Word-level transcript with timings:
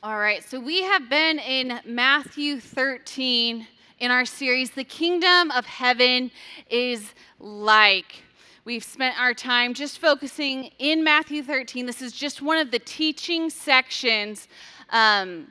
All 0.00 0.16
right, 0.16 0.44
so 0.48 0.60
we 0.60 0.82
have 0.84 1.10
been 1.10 1.40
in 1.40 1.80
Matthew 1.84 2.60
13 2.60 3.66
in 3.98 4.10
our 4.12 4.24
series, 4.24 4.70
The 4.70 4.84
Kingdom 4.84 5.50
of 5.50 5.66
Heaven 5.66 6.30
is 6.70 7.14
Like. 7.40 8.22
We've 8.64 8.84
spent 8.84 9.20
our 9.20 9.34
time 9.34 9.74
just 9.74 9.98
focusing 9.98 10.70
in 10.78 11.02
Matthew 11.02 11.42
13. 11.42 11.84
This 11.84 12.00
is 12.00 12.12
just 12.12 12.40
one 12.40 12.58
of 12.58 12.70
the 12.70 12.78
teaching 12.78 13.50
sections 13.50 14.46
um, 14.90 15.50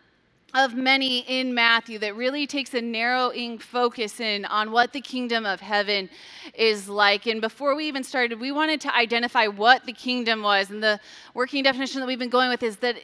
of 0.54 0.76
many 0.76 1.26
in 1.28 1.54
Matthew 1.54 2.00
that 2.00 2.16
really 2.16 2.48
takes 2.48 2.74
a 2.74 2.80
narrowing 2.80 3.58
focus 3.60 4.22
in 4.22 4.46
on 4.46 4.72
what 4.72 4.94
the 4.94 5.02
kingdom 5.02 5.46
of 5.46 5.60
heaven 5.60 6.10
is 6.54 6.88
like. 6.88 7.28
And 7.28 7.42
before 7.42 7.76
we 7.76 7.86
even 7.90 8.02
started, 8.02 8.40
we 8.40 8.54
wanted 8.54 8.80
to 8.80 8.96
identify 8.96 9.48
what 9.48 9.86
the 9.86 9.92
kingdom 9.92 10.42
was. 10.42 10.70
And 10.70 10.82
the 10.82 11.02
working 11.34 11.64
definition 11.64 12.00
that 12.00 12.08
we've 12.08 12.18
been 12.18 12.30
going 12.30 12.50
with 12.50 12.64
is 12.64 12.78
that 12.78 12.96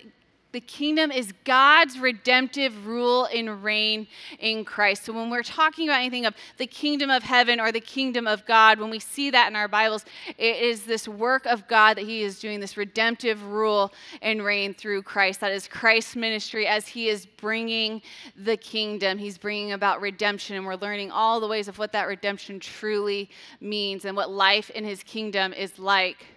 the 0.53 0.61
kingdom 0.61 1.11
is 1.11 1.33
God's 1.45 1.97
redemptive 1.97 2.85
rule 2.85 3.25
and 3.25 3.63
reign 3.63 4.05
in 4.37 4.63
Christ. 4.63 5.03
So 5.03 5.11
when 5.11 5.31
we're 5.31 5.41
talking 5.41 5.89
about 5.89 5.99
anything 5.99 6.27
of 6.27 6.35
the 6.57 6.67
kingdom 6.67 7.09
of 7.09 7.23
heaven 7.23 7.59
or 7.59 7.71
the 7.71 7.81
kingdom 7.81 8.27
of 8.27 8.45
God, 8.45 8.79
when 8.79 8.91
we 8.91 8.99
see 8.99 9.31
that 9.31 9.49
in 9.49 9.55
our 9.55 9.67
Bibles, 9.67 10.05
it 10.37 10.57
is 10.57 10.83
this 10.83 11.07
work 11.07 11.47
of 11.47 11.67
God 11.67 11.97
that 11.97 12.05
He 12.05 12.21
is 12.21 12.39
doing, 12.39 12.59
this 12.59 12.77
redemptive 12.77 13.43
rule 13.43 13.91
and 14.21 14.45
reign 14.45 14.75
through 14.75 15.01
Christ. 15.01 15.39
That 15.39 15.51
is 15.51 15.67
Christ's 15.67 16.15
ministry 16.15 16.67
as 16.67 16.87
He 16.87 17.09
is 17.09 17.25
bringing 17.25 18.03
the 18.37 18.55
kingdom. 18.55 19.17
He's 19.17 19.39
bringing 19.39 19.71
about 19.71 20.01
redemption, 20.01 20.55
and 20.55 20.67
we're 20.67 20.75
learning 20.75 21.09
all 21.09 21.39
the 21.39 21.47
ways 21.47 21.67
of 21.67 21.79
what 21.79 21.91
that 21.93 22.07
redemption 22.07 22.59
truly 22.59 23.27
means 23.59 24.05
and 24.05 24.15
what 24.15 24.29
life 24.29 24.69
in 24.69 24.83
His 24.83 25.01
kingdom 25.01 25.51
is 25.51 25.79
like. 25.79 26.27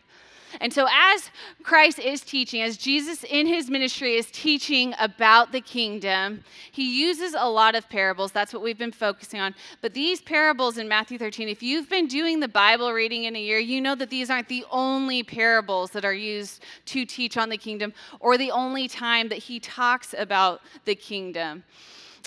And 0.60 0.72
so, 0.72 0.86
as 0.92 1.30
Christ 1.62 1.98
is 1.98 2.20
teaching, 2.20 2.62
as 2.62 2.76
Jesus 2.76 3.24
in 3.24 3.46
his 3.46 3.70
ministry 3.70 4.14
is 4.14 4.30
teaching 4.30 4.94
about 4.98 5.52
the 5.52 5.60
kingdom, 5.60 6.44
he 6.70 7.00
uses 7.00 7.34
a 7.36 7.48
lot 7.48 7.74
of 7.74 7.88
parables. 7.88 8.32
That's 8.32 8.52
what 8.52 8.62
we've 8.62 8.78
been 8.78 8.92
focusing 8.92 9.40
on. 9.40 9.54
But 9.80 9.94
these 9.94 10.20
parables 10.20 10.78
in 10.78 10.88
Matthew 10.88 11.18
13, 11.18 11.48
if 11.48 11.62
you've 11.62 11.88
been 11.88 12.06
doing 12.06 12.40
the 12.40 12.48
Bible 12.48 12.92
reading 12.92 13.24
in 13.24 13.36
a 13.36 13.40
year, 13.40 13.58
you 13.58 13.80
know 13.80 13.94
that 13.94 14.10
these 14.10 14.30
aren't 14.30 14.48
the 14.48 14.64
only 14.70 15.22
parables 15.22 15.90
that 15.90 16.04
are 16.04 16.14
used 16.14 16.62
to 16.86 17.04
teach 17.04 17.36
on 17.36 17.48
the 17.48 17.58
kingdom 17.58 17.92
or 18.20 18.38
the 18.38 18.50
only 18.50 18.88
time 18.88 19.28
that 19.28 19.38
he 19.38 19.60
talks 19.60 20.14
about 20.16 20.60
the 20.84 20.94
kingdom 20.94 21.64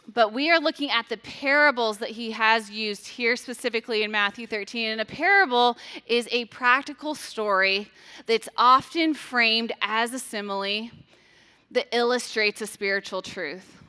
but 0.08 0.34
we 0.34 0.50
are 0.50 0.60
looking 0.60 0.90
at 0.90 1.08
the 1.10 1.18
parables 1.18 1.98
that 2.00 2.10
he 2.10 2.32
has 2.32 2.70
used 2.70 3.08
here 3.08 3.36
specifically 3.36 4.04
in 4.04 4.12
Matthew 4.12 4.48
13. 4.48 4.92
And 4.92 5.02
a 5.02 5.06
parable 5.06 5.78
is 6.08 6.28
a 6.32 6.46
practical 6.46 7.14
story 7.16 7.92
that's 8.26 8.50
often 8.58 9.14
framed 9.14 9.72
as 9.82 10.14
a 10.14 10.20
simile 10.20 10.90
that 11.72 11.88
illustrates 11.92 12.62
a 12.62 12.68
spiritual 12.68 13.22
truth. 13.22 13.80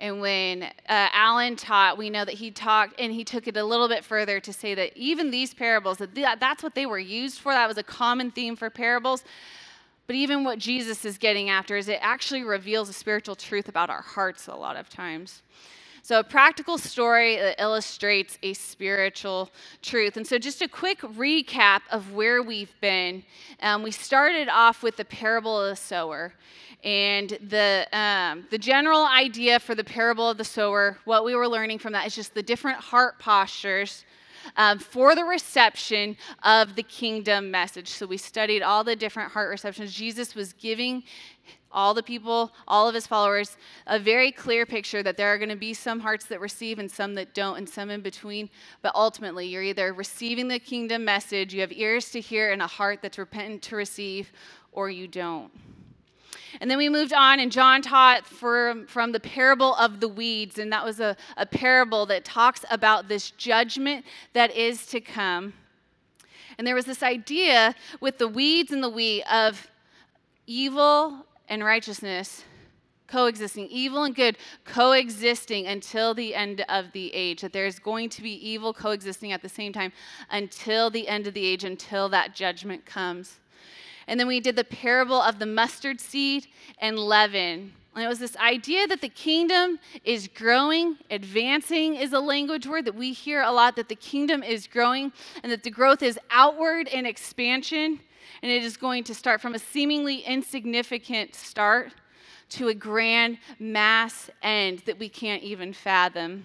And 0.00 0.20
when 0.20 0.62
uh, 0.62 0.68
Alan 0.88 1.56
taught, 1.56 1.98
we 1.98 2.08
know 2.08 2.24
that 2.24 2.34
he 2.34 2.52
talked 2.52 3.00
and 3.00 3.12
he 3.12 3.24
took 3.24 3.48
it 3.48 3.56
a 3.56 3.64
little 3.64 3.88
bit 3.88 4.04
further 4.04 4.38
to 4.38 4.52
say 4.52 4.74
that 4.74 4.96
even 4.96 5.30
these 5.30 5.54
parables, 5.54 5.98
that 5.98 6.14
that's 6.14 6.62
what 6.62 6.76
they 6.76 6.86
were 6.86 7.00
used 7.00 7.40
for. 7.40 7.52
That 7.52 7.66
was 7.66 7.78
a 7.78 7.82
common 7.82 8.30
theme 8.30 8.54
for 8.54 8.70
parables. 8.70 9.24
But 10.08 10.16
even 10.16 10.42
what 10.42 10.58
Jesus 10.58 11.04
is 11.04 11.18
getting 11.18 11.50
after 11.50 11.76
is 11.76 11.86
it 11.86 11.98
actually 12.00 12.42
reveals 12.42 12.88
a 12.88 12.94
spiritual 12.94 13.36
truth 13.36 13.68
about 13.68 13.90
our 13.90 14.00
hearts 14.00 14.48
a 14.48 14.54
lot 14.54 14.74
of 14.74 14.88
times. 14.88 15.42
So, 16.00 16.18
a 16.18 16.24
practical 16.24 16.78
story 16.78 17.36
that 17.36 17.60
illustrates 17.60 18.38
a 18.42 18.54
spiritual 18.54 19.50
truth. 19.82 20.16
And 20.16 20.26
so, 20.26 20.38
just 20.38 20.62
a 20.62 20.68
quick 20.68 21.00
recap 21.00 21.82
of 21.90 22.14
where 22.14 22.42
we've 22.42 22.72
been. 22.80 23.22
Um, 23.60 23.82
we 23.82 23.90
started 23.90 24.48
off 24.48 24.82
with 24.82 24.96
the 24.96 25.04
parable 25.04 25.60
of 25.60 25.68
the 25.68 25.76
sower. 25.76 26.32
And 26.82 27.36
the, 27.46 27.86
um, 27.92 28.46
the 28.50 28.56
general 28.56 29.04
idea 29.04 29.60
for 29.60 29.74
the 29.74 29.84
parable 29.84 30.30
of 30.30 30.38
the 30.38 30.44
sower, 30.44 30.96
what 31.04 31.22
we 31.26 31.34
were 31.34 31.48
learning 31.48 31.80
from 31.80 31.92
that 31.92 32.06
is 32.06 32.14
just 32.14 32.32
the 32.32 32.42
different 32.42 32.78
heart 32.78 33.18
postures 33.18 34.06
um, 34.56 34.78
for 34.78 35.14
the 35.14 35.24
reception 35.24 36.16
of 36.42 36.74
the 36.74 36.82
kingdom 36.82 37.50
message. 37.50 37.88
So 37.88 38.06
we 38.06 38.16
studied 38.16 38.62
all 38.62 38.84
the 38.84 38.96
different 38.96 39.32
heart 39.32 39.50
receptions. 39.50 39.92
Jesus 39.92 40.34
was 40.34 40.52
giving 40.52 41.04
all 41.70 41.92
the 41.92 42.02
people, 42.02 42.52
all 42.66 42.88
of 42.88 42.94
his 42.94 43.06
followers, 43.06 43.56
a 43.86 43.98
very 43.98 44.32
clear 44.32 44.64
picture 44.64 45.02
that 45.02 45.16
there 45.16 45.28
are 45.28 45.38
going 45.38 45.50
to 45.50 45.56
be 45.56 45.74
some 45.74 46.00
hearts 46.00 46.24
that 46.26 46.40
receive 46.40 46.78
and 46.78 46.90
some 46.90 47.14
that 47.14 47.34
don't, 47.34 47.58
and 47.58 47.68
some 47.68 47.90
in 47.90 48.00
between. 48.00 48.48
But 48.80 48.94
ultimately, 48.94 49.46
you're 49.46 49.62
either 49.62 49.92
receiving 49.92 50.48
the 50.48 50.58
kingdom 50.58 51.04
message, 51.04 51.52
you 51.52 51.60
have 51.60 51.72
ears 51.72 52.10
to 52.12 52.20
hear, 52.20 52.52
and 52.52 52.62
a 52.62 52.66
heart 52.66 53.00
that's 53.02 53.18
repentant 53.18 53.62
to 53.62 53.76
receive, 53.76 54.32
or 54.72 54.88
you 54.88 55.06
don't. 55.08 55.50
And 56.60 56.70
then 56.70 56.78
we 56.78 56.88
moved 56.88 57.12
on, 57.12 57.40
and 57.40 57.50
John 57.52 57.82
taught 57.82 58.26
from, 58.26 58.86
from 58.86 59.12
the 59.12 59.20
parable 59.20 59.74
of 59.76 60.00
the 60.00 60.08
weeds, 60.08 60.58
and 60.58 60.72
that 60.72 60.84
was 60.84 61.00
a, 61.00 61.16
a 61.36 61.46
parable 61.46 62.06
that 62.06 62.24
talks 62.24 62.64
about 62.70 63.08
this 63.08 63.30
judgment 63.30 64.04
that 64.32 64.54
is 64.54 64.86
to 64.86 65.00
come. 65.00 65.54
And 66.56 66.66
there 66.66 66.74
was 66.74 66.86
this 66.86 67.02
idea 67.02 67.74
with 68.00 68.18
the 68.18 68.28
weeds 68.28 68.72
and 68.72 68.82
the 68.82 68.88
wheat 68.88 69.22
of 69.30 69.70
evil 70.46 71.26
and 71.48 71.64
righteousness 71.64 72.44
coexisting, 73.08 73.66
evil 73.68 74.04
and 74.04 74.14
good 74.14 74.36
coexisting 74.64 75.66
until 75.66 76.14
the 76.14 76.34
end 76.34 76.64
of 76.68 76.92
the 76.92 77.12
age. 77.14 77.40
That 77.40 77.52
there's 77.52 77.78
going 77.78 78.10
to 78.10 78.22
be 78.22 78.32
evil 78.46 78.72
coexisting 78.72 79.32
at 79.32 79.42
the 79.42 79.48
same 79.48 79.72
time 79.72 79.92
until 80.30 80.90
the 80.90 81.08
end 81.08 81.26
of 81.26 81.34
the 81.34 81.44
age, 81.44 81.64
until 81.64 82.08
that 82.10 82.34
judgment 82.34 82.84
comes. 82.86 83.40
And 84.08 84.18
then 84.18 84.26
we 84.26 84.40
did 84.40 84.56
the 84.56 84.64
parable 84.64 85.20
of 85.20 85.38
the 85.38 85.46
mustard 85.46 86.00
seed 86.00 86.46
and 86.80 86.98
leaven. 86.98 87.72
And 87.94 88.04
it 88.04 88.08
was 88.08 88.18
this 88.18 88.36
idea 88.38 88.86
that 88.86 89.02
the 89.02 89.08
kingdom 89.08 89.78
is 90.02 90.28
growing, 90.28 90.96
advancing 91.10 91.94
is 91.94 92.12
a 92.14 92.20
language 92.20 92.66
word 92.66 92.86
that 92.86 92.94
we 92.94 93.12
hear 93.12 93.42
a 93.42 93.52
lot, 93.52 93.76
that 93.76 93.88
the 93.88 93.94
kingdom 93.94 94.42
is 94.42 94.66
growing 94.66 95.12
and 95.42 95.52
that 95.52 95.62
the 95.62 95.70
growth 95.70 96.02
is 96.02 96.18
outward 96.30 96.88
in 96.88 97.04
expansion. 97.04 98.00
And 98.42 98.50
it 98.50 98.62
is 98.62 98.76
going 98.76 99.04
to 99.04 99.14
start 99.14 99.40
from 99.42 99.54
a 99.54 99.58
seemingly 99.58 100.20
insignificant 100.20 101.34
start 101.34 101.92
to 102.50 102.68
a 102.68 102.74
grand 102.74 103.38
mass 103.58 104.30
end 104.42 104.80
that 104.86 104.98
we 104.98 105.10
can't 105.10 105.42
even 105.42 105.72
fathom. 105.74 106.44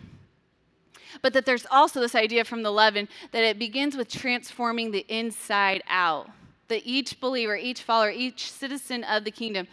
But 1.21 1.33
that 1.33 1.45
there's 1.45 1.67
also 1.71 2.01
this 2.01 2.15
idea 2.15 2.43
from 2.43 2.63
the 2.63 2.71
leaven 2.71 3.07
that 3.31 3.43
it 3.43 3.57
begins 3.57 3.95
with 3.95 4.09
transforming 4.09 4.91
the 4.91 5.05
inside 5.07 5.83
out 5.87 6.29
that 6.73 6.85
each 6.85 7.19
believer, 7.19 7.55
each 7.55 7.83
follower, 7.83 8.09
each 8.09 8.51
citizen 8.51 9.03
of 9.03 9.23
the 9.23 9.31
kingdom 9.31 9.67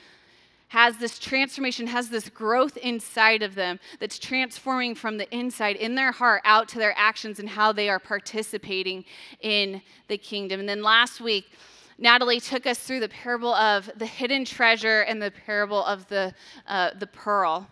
has 0.68 0.98
this 0.98 1.18
transformation, 1.18 1.86
has 1.86 2.10
this 2.10 2.28
growth 2.28 2.76
inside 2.76 3.42
of 3.42 3.54
them 3.54 3.80
that's 3.98 4.18
transforming 4.18 4.94
from 4.94 5.16
the 5.16 5.28
inside 5.34 5.76
in 5.76 5.94
their 5.94 6.12
heart 6.12 6.42
out 6.44 6.68
to 6.68 6.78
their 6.78 6.94
actions 6.96 7.40
and 7.40 7.48
how 7.48 7.72
they 7.72 7.88
are 7.88 7.98
participating 7.98 9.04
in 9.40 9.80
the 10.08 10.18
kingdom. 10.18 10.60
And 10.60 10.68
then 10.68 10.82
last 10.82 11.20
week, 11.20 11.50
Natalie 11.98 12.38
took 12.38 12.66
us 12.66 12.78
through 12.78 13.00
the 13.00 13.08
parable 13.08 13.54
of 13.54 13.90
the 13.96 14.06
hidden 14.06 14.44
treasure 14.44 15.00
and 15.00 15.20
the 15.20 15.30
parable 15.30 15.82
of 15.84 16.06
the, 16.08 16.34
uh, 16.68 16.90
the 16.98 17.06
pearl. 17.06 17.66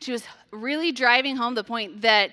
She 0.00 0.12
was 0.12 0.24
really 0.50 0.92
driving 0.92 1.36
home 1.36 1.54
the 1.54 1.64
point 1.64 2.02
that 2.02 2.30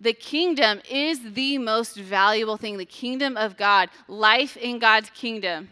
the 0.00 0.12
kingdom 0.14 0.80
is 0.90 1.34
the 1.34 1.58
most 1.58 1.96
valuable 1.96 2.56
thing. 2.56 2.78
The 2.78 2.84
kingdom 2.86 3.36
of 3.36 3.56
God, 3.56 3.90
life 4.08 4.56
in 4.56 4.78
God's 4.78 5.10
kingdom, 5.10 5.68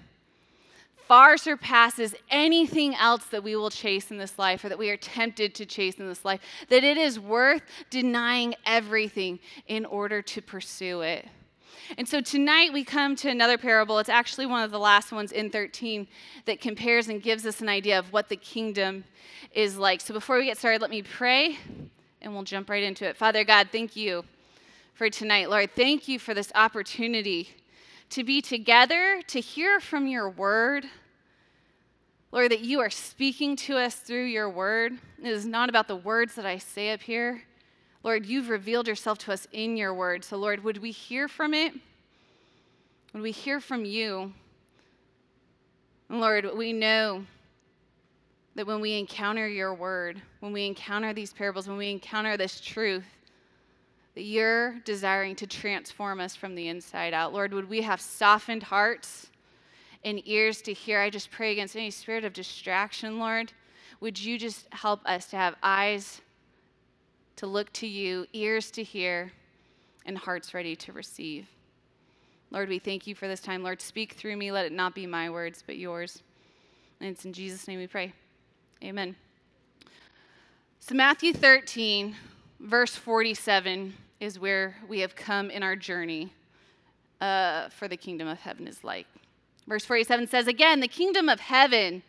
far 1.07 1.39
surpasses 1.39 2.15
anything 2.31 2.95
else 2.95 3.25
that 3.27 3.43
we 3.43 3.57
will 3.57 3.71
chase 3.71 4.11
in 4.11 4.19
this 4.19 4.39
life 4.39 4.63
or 4.63 4.69
that 4.69 4.79
we 4.79 4.91
are 4.91 4.99
tempted 4.99 5.55
to 5.55 5.65
chase 5.65 5.95
in 5.95 6.07
this 6.07 6.25
life. 6.25 6.41
That 6.69 6.85
it 6.85 6.99
is 6.99 7.19
worth 7.19 7.63
denying 7.89 8.55
everything 8.67 9.39
in 9.67 9.87
order 9.87 10.21
to 10.21 10.43
pursue 10.43 11.01
it. 11.01 11.27
And 11.97 12.07
so 12.07 12.21
tonight 12.21 12.75
we 12.75 12.85
come 12.85 13.17
to 13.17 13.31
another 13.31 13.57
parable. 13.57 13.99
It's 13.99 14.11
actually 14.11 14.45
one 14.45 14.63
of 14.63 14.71
the 14.71 14.79
last 14.79 15.11
ones 15.11 15.33
in 15.33 15.49
13 15.49 16.07
that 16.45 16.61
compares 16.61 17.09
and 17.09 17.23
gives 17.23 17.47
us 17.47 17.63
an 17.63 17.71
idea 17.71 17.99
of 17.99 18.13
what 18.13 18.29
the 18.29 18.37
kingdom 18.37 19.05
is 19.55 19.79
like. 19.79 20.03
So 20.03 20.13
before 20.13 20.37
we 20.37 20.45
get 20.45 20.59
started, 20.59 20.83
let 20.83 20.91
me 20.91 21.01
pray 21.01 21.57
and 22.29 22.37
we'll 22.37 22.45
jump 22.45 22.69
right 22.69 22.83
into 22.83 23.09
it. 23.09 23.17
Father 23.17 23.43
God, 23.43 23.71
thank 23.73 23.97
you 23.97 24.23
for 24.93 25.09
tonight. 25.09 25.49
Lord, 25.49 25.71
thank 25.75 26.09
you 26.09 26.19
for 26.19 26.35
this 26.35 26.53
opportunity 26.55 27.49
to 28.11 28.23
be 28.23 28.43
together, 28.43 29.23
to 29.29 29.41
hear 29.41 29.81
from 29.81 30.07
your 30.07 30.29
word. 30.29 30.85
Lord, 32.31 32.51
that 32.51 32.61
you 32.61 32.81
are 32.81 32.91
speaking 32.91 33.57
to 33.57 33.79
us 33.79 33.95
through 33.95 34.27
your 34.27 34.51
word. 34.51 34.93
It 35.19 35.29
is 35.29 35.47
not 35.47 35.71
about 35.71 35.89
the 35.89 35.97
words 35.97 36.35
that 36.35 36.45
I 36.45 36.59
say 36.59 36.91
up 36.91 37.01
here. 37.01 37.45
Lord, 38.03 38.27
you've 38.27 38.51
revealed 38.51 38.87
yourself 38.87 39.17
to 39.21 39.33
us 39.33 39.47
in 39.53 39.79
your 39.79 39.95
word. 39.95 40.23
So, 40.23 40.37
Lord, 40.37 40.63
would 40.63 40.79
we 40.79 40.91
hear 40.91 41.29
from 41.29 41.55
it? 41.55 41.73
Would 43.15 43.23
we 43.23 43.33
hear 43.33 43.59
from 43.59 43.87
you? 43.87 44.35
And 46.11 46.21
Lord, 46.21 46.47
we 46.55 46.75
know 46.75 47.25
that 48.59 48.67
when 48.67 48.81
we 48.81 48.99
encounter 48.99 49.47
your 49.47 49.73
word, 49.73 50.21
when 50.41 50.53
we 50.53 50.67
encounter 50.67 51.13
these 51.13 51.33
parables, 51.33 51.69
when 51.69 51.77
we 51.79 51.93
encounter 51.93 52.37
this 52.37 52.61
truth, 52.61 53.05
that 54.17 54.25
you're 54.25 54.81
desiring 54.81 55.37
to 55.37 55.47
transform 55.47 56.19
us 56.19 56.35
from 56.35 56.57
the 56.57 56.67
inside 56.67 57.15
out. 57.15 57.33
Lord, 57.33 57.55
would 57.55 57.71
we 57.71 57.83
have 57.83 58.01
softened 58.01 58.65
hearts 58.65 59.29
and 60.05 60.21
ears 60.27 60.61
to 60.63 60.73
hear? 60.73 61.01
I 61.01 61.09
just 61.09 61.31
pray 61.31 61.53
against 61.53 61.77
any 61.77 61.93
spirit 61.93 62.25
of 62.25 62.33
distraction, 62.33 63.21
Lord. 63.21 63.53
would 64.01 64.21
you 64.21 64.37
just 64.37 64.67
help 64.73 65.07
us 65.07 65.27
to 65.27 65.37
have 65.37 65.55
eyes 65.63 66.21
to 67.37 67.47
look 67.47 67.73
to 67.75 67.87
you, 67.87 68.27
ears 68.33 68.73
to 68.73 68.83
hear, 68.83 69.31
and 70.05 70.19
hearts 70.19 70.53
ready 70.53 70.75
to 70.75 70.93
receive? 70.93 71.47
Lord, 72.51 72.69
we 72.69 72.81
thank 72.81 73.07
you 73.07 73.15
for 73.15 73.29
this 73.29 73.39
time. 73.39 73.63
Lord, 73.63 73.81
speak 73.81 74.15
through 74.15 74.37
me. 74.37 74.51
Let 74.51 74.67
it 74.67 74.73
not 74.73 74.97
be 74.97 75.07
my 75.07 75.31
words, 75.31 75.63
but 75.65 75.77
yours. 75.77 76.25
And 77.01 77.09
it's 77.09 77.25
in 77.25 77.33
Jesus' 77.33 77.69
name 77.69 77.79
we 77.79 77.87
pray. 77.87 78.13
Amen. 78.83 79.17
So, 80.79 80.95
Matthew 80.95 81.33
13, 81.33 82.15
verse 82.61 82.95
47 82.95 83.93
is 84.21 84.39
where 84.39 84.77
we 84.89 85.01
have 85.01 85.17
come 85.17 85.51
in 85.51 85.65
our 85.65 85.75
journey 85.75 86.33
uh, 87.21 87.71
for 87.71 87.89
the 87.89 87.97
kingdom 87.97 88.29
of 88.29 88.39
heaven 88.39 88.69
is 88.69 88.85
like. 88.85 89.07
Verse 89.67 89.85
47 89.85 90.29
says, 90.29 90.47
Again, 90.47 90.79
the 90.79 90.89
kingdom 90.89 91.29
of 91.29 91.41
heaven 91.41 92.05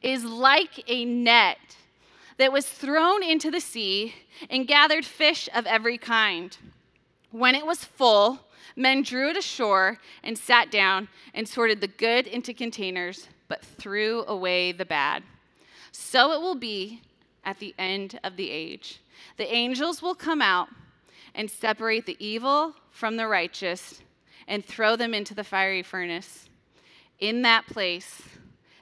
is 0.00 0.24
like 0.24 0.82
a 0.88 1.04
net 1.04 1.58
that 2.38 2.50
was 2.50 2.66
thrown 2.66 3.22
into 3.22 3.50
the 3.50 3.60
sea 3.60 4.14
and 4.48 4.66
gathered 4.66 5.04
fish 5.04 5.50
of 5.54 5.66
every 5.66 5.98
kind. 5.98 6.56
When 7.30 7.54
it 7.54 7.66
was 7.66 7.84
full, 7.84 8.40
men 8.74 9.02
drew 9.02 9.28
it 9.28 9.36
ashore 9.36 9.98
and 10.24 10.38
sat 10.38 10.70
down 10.70 11.08
and 11.34 11.46
sorted 11.46 11.82
the 11.82 11.88
good 11.88 12.26
into 12.26 12.54
containers, 12.54 13.28
but 13.48 13.62
threw 13.62 14.24
away 14.26 14.72
the 14.72 14.86
bad. 14.86 15.22
So 15.92 16.32
it 16.32 16.40
will 16.40 16.54
be 16.54 17.02
at 17.44 17.58
the 17.58 17.74
end 17.78 18.18
of 18.22 18.36
the 18.36 18.50
age. 18.50 19.00
The 19.36 19.52
angels 19.52 20.02
will 20.02 20.14
come 20.14 20.42
out 20.42 20.68
and 21.34 21.50
separate 21.50 22.06
the 22.06 22.16
evil 22.18 22.74
from 22.90 23.16
the 23.16 23.26
righteous 23.26 24.00
and 24.48 24.64
throw 24.64 24.96
them 24.96 25.14
into 25.14 25.34
the 25.34 25.44
fiery 25.44 25.82
furnace. 25.82 26.48
In 27.18 27.42
that 27.42 27.66
place, 27.66 28.22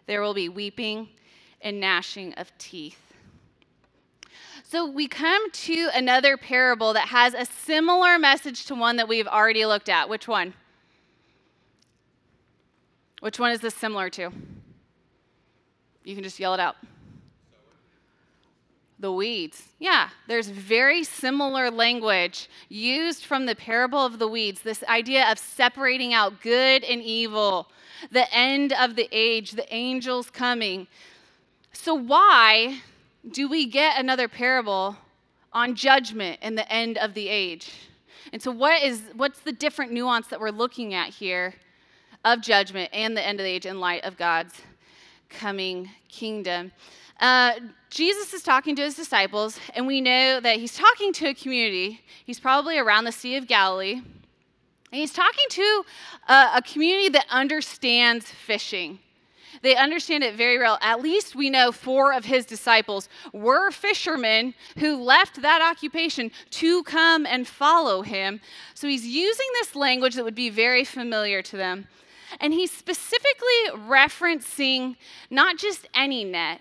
there 0.06 0.22
will 0.22 0.34
be 0.34 0.49
weeping 0.49 1.08
and 1.60 1.81
gnashing 1.81 2.32
of 2.34 2.56
teeth. 2.58 3.00
So 4.64 4.87
we 4.87 5.08
come 5.08 5.50
to 5.50 5.88
another 5.94 6.37
parable 6.37 6.93
that 6.93 7.08
has 7.08 7.34
a 7.34 7.44
similar 7.44 8.19
message 8.19 8.66
to 8.66 8.75
one 8.75 8.96
that 8.96 9.08
we've 9.08 9.26
already 9.26 9.64
looked 9.66 9.88
at. 9.88 10.08
Which 10.08 10.28
one? 10.28 10.55
Which 13.20 13.38
one 13.38 13.50
is 13.50 13.60
this 13.60 13.75
similar 13.75 14.10
to? 14.10 14.31
You 16.05 16.14
can 16.14 16.22
just 16.22 16.38
yell 16.38 16.55
it 16.55 16.60
out. 16.60 16.76
The 19.00 19.12
weeds. 19.12 19.62
Yeah, 19.78 20.10
there's 20.26 20.48
very 20.48 21.04
similar 21.04 21.70
language 21.70 22.48
used 22.68 23.24
from 23.24 23.46
the 23.46 23.54
parable 23.54 24.04
of 24.04 24.18
the 24.18 24.26
weeds. 24.26 24.62
This 24.62 24.82
idea 24.84 25.30
of 25.30 25.38
separating 25.38 26.14
out 26.14 26.40
good 26.40 26.82
and 26.82 27.00
evil, 27.00 27.68
the 28.10 28.32
end 28.34 28.72
of 28.72 28.96
the 28.96 29.08
age, 29.12 29.52
the 29.52 29.72
angels 29.72 30.30
coming. 30.30 30.88
So, 31.72 31.94
why 31.94 32.80
do 33.30 33.48
we 33.48 33.66
get 33.66 34.00
another 34.00 34.26
parable 34.26 34.96
on 35.52 35.76
judgment 35.76 36.40
and 36.42 36.58
the 36.58 36.70
end 36.70 36.98
of 36.98 37.14
the 37.14 37.28
age? 37.28 37.70
And 38.32 38.42
so, 38.42 38.50
what 38.50 38.82
is, 38.82 39.02
what's 39.14 39.40
the 39.40 39.52
different 39.52 39.92
nuance 39.92 40.26
that 40.28 40.40
we're 40.40 40.50
looking 40.50 40.94
at 40.94 41.10
here 41.10 41.54
of 42.24 42.40
judgment 42.40 42.90
and 42.92 43.16
the 43.16 43.24
end 43.24 43.38
of 43.38 43.44
the 43.44 43.50
age 43.50 43.66
in 43.66 43.80
light 43.80 44.04
of 44.04 44.16
God's 44.16 44.60
coming 45.28 45.90
kingdom? 46.08 46.72
Uh, 47.20 47.52
Jesus 47.90 48.32
is 48.32 48.42
talking 48.42 48.76
to 48.76 48.82
his 48.82 48.94
disciples, 48.94 49.58
and 49.75 49.86
we 49.86 50.00
know 50.00 50.40
that 50.40 50.56
he's 50.56 50.75
talking 50.75 51.12
to 51.14 51.28
a 51.28 51.34
community. 51.34 52.00
He's 52.25 52.38
probably 52.38 52.78
around 52.78 53.04
the 53.04 53.12
Sea 53.12 53.36
of 53.36 53.46
Galilee. 53.46 54.02
And 54.90 55.00
he's 55.00 55.12
talking 55.12 55.44
to 55.50 55.84
a, 56.28 56.50
a 56.56 56.62
community 56.62 57.08
that 57.10 57.26
understands 57.30 58.30
fishing. 58.30 59.00
They 59.62 59.76
understand 59.76 60.22
it 60.22 60.34
very 60.34 60.58
well. 60.58 60.78
At 60.80 61.00
least 61.00 61.34
we 61.34 61.50
know 61.50 61.72
four 61.72 62.12
of 62.12 62.24
his 62.24 62.46
disciples 62.46 63.08
were 63.32 63.70
fishermen 63.70 64.54
who 64.78 65.02
left 65.02 65.42
that 65.42 65.60
occupation 65.60 66.31
to 66.50 66.82
come 66.84 67.26
and 67.26 67.46
follow 67.46 68.02
him. 68.02 68.40
So 68.74 68.86
he's 68.86 69.06
using 69.06 69.46
this 69.54 69.74
language 69.74 70.14
that 70.14 70.24
would 70.24 70.34
be 70.34 70.50
very 70.50 70.84
familiar 70.84 71.42
to 71.42 71.56
them. 71.56 71.88
And 72.40 72.52
he's 72.52 72.70
specifically 72.70 73.70
referencing 73.75 74.96
not 75.30 75.58
just 75.58 75.86
any 75.94 76.25
net, 76.25 76.60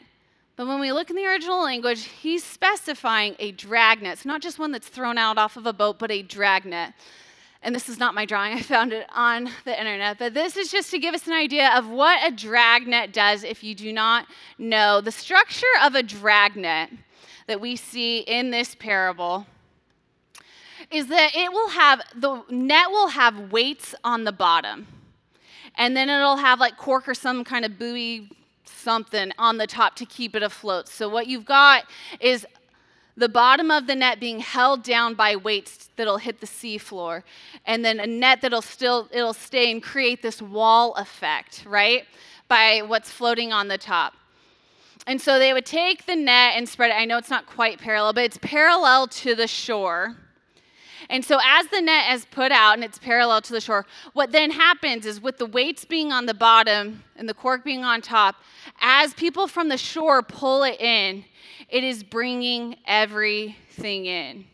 but 0.58 0.66
when 0.66 0.80
we 0.80 0.92
look 0.92 1.12
in 1.12 1.16
the 1.16 1.26
original 1.26 1.62
language, 1.62 2.06
he's 2.06 2.44
specifying 2.44 3.36
a 3.38 3.52
dragnet. 3.52 4.14
It's 4.14 4.26
not 4.26 4.42
just 4.42 4.58
one 4.58 4.72
that's 4.72 4.88
thrown 4.88 5.18
out 5.18 5.38
off 5.38 5.56
of 5.56 5.68
a 5.68 5.74
boat, 5.74 6.00
but 6.00 6.10
a 6.10 6.24
dragnet. 6.24 6.94
And 7.62 7.76
this 7.76 7.90
is 7.90 8.00
not 8.00 8.16
my 8.16 8.26
drawing, 8.26 8.54
I 8.58 8.62
found 8.62 8.92
it 8.92 9.08
on 9.14 9.52
the 9.66 9.80
internet. 9.80 10.18
But 10.18 10.34
this 10.34 10.58
is 10.58 10.72
just 10.72 10.90
to 10.92 11.00
give 11.00 11.14
us 11.14 11.28
an 11.28 11.34
idea 11.34 11.70
of 11.78 11.88
what 11.88 12.26
a 12.26 12.36
dragnet 12.36 13.14
does 13.14 13.44
if 13.44 13.64
you 13.64 13.76
do 13.76 13.94
not 13.94 14.26
know. 14.58 15.00
The 15.00 15.12
structure 15.12 15.66
of 15.84 15.94
a 15.94 16.02
dragnet 16.02 16.90
that 17.46 17.62
we 17.62 17.76
see 17.76 18.20
in 18.20 18.50
this 18.50 18.74
parable 18.74 19.46
is 20.90 21.08
that 21.08 21.36
it 21.36 21.52
will 21.52 21.70
have, 21.70 22.02
the 22.16 22.44
net 22.50 22.90
will 22.90 23.10
have 23.10 23.52
weights 23.52 23.94
on 24.04 24.24
the 24.24 24.32
bottom. 24.32 24.88
And 25.78 25.96
then 25.96 26.10
it'll 26.10 26.38
have 26.38 26.60
like 26.60 26.78
cork 26.78 27.08
or 27.08 27.14
some 27.14 27.44
kind 27.44 27.64
of 27.64 27.78
buoy 27.78 28.30
something 28.66 29.32
on 29.38 29.58
the 29.58 29.68
top 29.68 29.96
to 29.98 30.06
keep 30.06 30.36
it 30.36 30.44
afloat. 30.44 30.88
So, 30.88 31.08
what 31.08 31.28
you've 31.28 31.46
got 31.46 31.86
is 32.20 32.46
the 33.18 33.28
bottom 33.28 33.72
of 33.72 33.88
the 33.88 33.96
net 33.96 34.20
being 34.20 34.40
held 34.40 34.84
down 34.84 35.16
by 35.16 35.36
weights 35.36 35.90
that'll 35.96 36.20
hit 36.20 36.40
the 36.40 36.46
seafloor 36.46 37.24
and 37.66 37.84
then 37.84 38.00
a 38.00 38.06
net 38.06 38.42
that'll 38.42 38.62
still 38.62 39.10
it'll 39.12 39.34
stay 39.34 39.72
and 39.72 39.82
create 39.82 40.22
this 40.22 40.40
wall 40.40 40.94
effect 40.94 41.64
right 41.68 42.06
by 42.48 42.82
what's 42.86 43.12
floating 43.12 43.52
on 43.52 43.68
the 43.68 43.78
top. 43.78 44.14
And 45.08 45.20
so 45.22 45.40
they 45.40 45.54
would 45.54 45.66
take 45.66 46.06
the 46.06 46.16
net 46.16 46.54
and 46.56 46.68
spread 46.68 46.92
it. 46.92 46.96
I 46.96 47.06
know 47.06 47.18
it's 47.18 47.30
not 47.30 47.48
quite 47.48 47.80
parallel 47.80 48.14
but 48.14 48.24
it's 48.24 48.38
parallel 48.42 49.08
to 49.08 49.36
the 49.36 49.48
shore 49.48 50.16
and 51.10 51.24
so, 51.24 51.40
as 51.44 51.68
the 51.68 51.82
net 51.82 52.14
is 52.14 52.26
put 52.26 52.52
out 52.52 52.74
and 52.74 52.84
it's 52.84 53.00
parallel 53.00 53.42
to 53.42 53.54
the 53.54 53.62
shore, 53.62 53.86
what 54.14 54.32
then 54.32 54.52
happens 54.52 55.06
is 55.06 55.22
with 55.22 55.38
the 55.38 55.46
weights 55.46 55.86
being 55.86 56.12
on 56.12 56.26
the 56.26 56.34
bottom 56.34 57.04
and 57.16 57.30
the 57.30 57.34
cork 57.34 57.64
being 57.64 57.84
on 57.84 58.02
top, 58.02 58.36
as 58.82 59.14
people 59.14 59.48
from 59.48 59.70
the 59.70 59.78
shore 59.78 60.22
pull 60.22 60.64
it 60.64 60.80
in, 60.82 61.24
it 61.70 61.84
is 61.84 62.04
bringing 62.04 62.76
everything 62.86 64.06
in. 64.06 64.46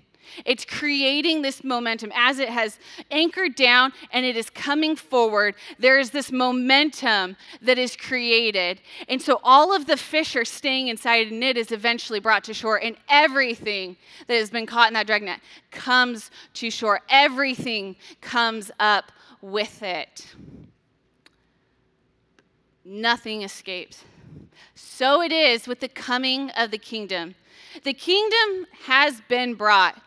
It's 0.46 0.66
creating 0.66 1.42
this 1.42 1.64
momentum 1.64 2.12
as 2.16 2.40
it 2.40 2.50
has 2.50 2.78
anchored 3.12 3.56
down 3.56 3.94
and 4.12 4.26
it 4.26 4.36
is 4.36 4.50
coming 4.50 4.96
forward. 4.96 5.56
There 5.80 6.00
is 6.00 6.12
this 6.12 6.32
momentum 6.32 7.36
that 7.62 7.78
is 7.78 7.96
created. 7.96 8.82
And 9.08 9.22
so 9.22 9.40
all 9.44 9.76
of 9.76 9.86
the 9.86 9.98
fish 9.98 10.36
are 10.36 10.46
staying 10.46 10.88
inside 10.88 11.28
and 11.28 11.44
it 11.44 11.58
is 11.58 11.72
eventually 11.72 12.20
brought 12.20 12.44
to 12.46 12.54
shore. 12.54 12.78
And 12.78 12.98
everything 13.10 13.98
that 14.28 14.36
has 14.36 14.50
been 14.50 14.66
caught 14.66 14.88
in 14.88 14.94
that 14.94 15.08
dragnet 15.08 15.40
comes 15.72 16.32
to 16.56 16.70
shore. 16.70 17.02
Everything 17.10 17.96
comes 18.22 18.72
up 18.80 19.12
with 19.42 19.84
it. 19.84 20.28
Nothing 22.86 23.44
escapes. 23.44 24.04
So 24.76 25.22
it 25.22 25.32
is 25.32 25.68
with 25.68 25.80
the 25.80 25.88
coming 25.88 26.50
of 26.52 26.72
the 26.72 26.78
kingdom. 26.78 27.36
The 27.84 27.94
kingdom 27.94 28.68
has 28.86 29.22
been 29.28 29.56
brought. 29.56 30.02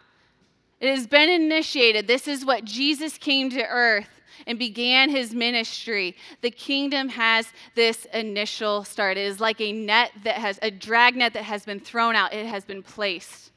It 0.81 0.95
has 0.95 1.07
been 1.07 1.29
initiated. 1.29 2.07
This 2.07 2.29
is 2.29 2.45
what 2.45 2.65
Jesus 2.65 3.17
came 3.17 3.51
to 3.51 3.67
earth 3.67 4.09
and 4.47 4.59
began 4.59 5.09
his 5.09 5.35
ministry. 5.35 6.17
The 6.43 6.51
kingdom 6.51 7.09
has 7.09 7.49
this 7.75 8.07
initial 8.13 8.85
start. 8.85 9.17
It 9.17 9.27
is 9.27 9.41
like 9.41 9.61
a 9.61 9.73
net 9.73 10.13
that 10.25 10.37
has, 10.37 10.59
a 10.63 10.71
drag 10.71 11.17
net 11.17 11.33
that 11.33 11.45
has 11.45 11.65
been 11.65 11.81
thrown 11.81 12.15
out, 12.15 12.35
it 12.35 12.47
has 12.47 12.65
been 12.65 12.83
placed. 12.83 13.53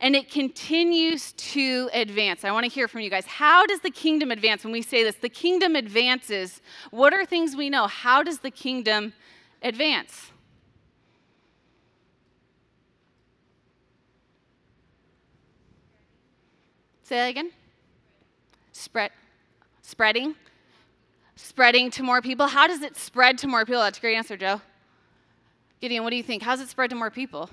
And 0.00 0.16
it 0.16 0.30
continues 0.30 1.32
to 1.32 1.88
advance. 1.94 2.44
I 2.44 2.50
want 2.50 2.64
to 2.64 2.70
hear 2.70 2.88
from 2.88 3.02
you 3.02 3.10
guys. 3.10 3.24
How 3.24 3.66
does 3.66 3.80
the 3.80 3.90
kingdom 3.90 4.32
advance? 4.32 4.64
When 4.64 4.72
we 4.72 4.82
say 4.82 5.04
this, 5.04 5.14
the 5.14 5.28
kingdom 5.28 5.76
advances. 5.76 6.60
What 6.90 7.14
are 7.14 7.24
things 7.24 7.54
we 7.54 7.70
know? 7.70 7.86
How 7.86 8.24
does 8.24 8.40
the 8.40 8.50
kingdom 8.50 9.12
advance? 9.62 10.31
Say 17.12 17.18
that 17.18 17.28
again. 17.28 17.50
Spread, 18.72 19.10
spreading, 19.82 20.34
spreading 21.36 21.90
to 21.90 22.02
more 22.02 22.22
people. 22.22 22.46
How 22.46 22.66
does 22.66 22.80
it 22.80 22.96
spread 22.96 23.36
to 23.36 23.46
more 23.46 23.66
people? 23.66 23.82
That's 23.82 23.98
a 23.98 24.00
great 24.00 24.16
answer, 24.16 24.34
Joe. 24.34 24.62
Gideon, 25.82 26.04
what 26.04 26.10
do 26.10 26.16
you 26.16 26.22
think? 26.22 26.42
How 26.42 26.52
does 26.52 26.62
it 26.62 26.70
spread 26.70 26.88
to 26.88 26.96
more 26.96 27.10
people? 27.10 27.50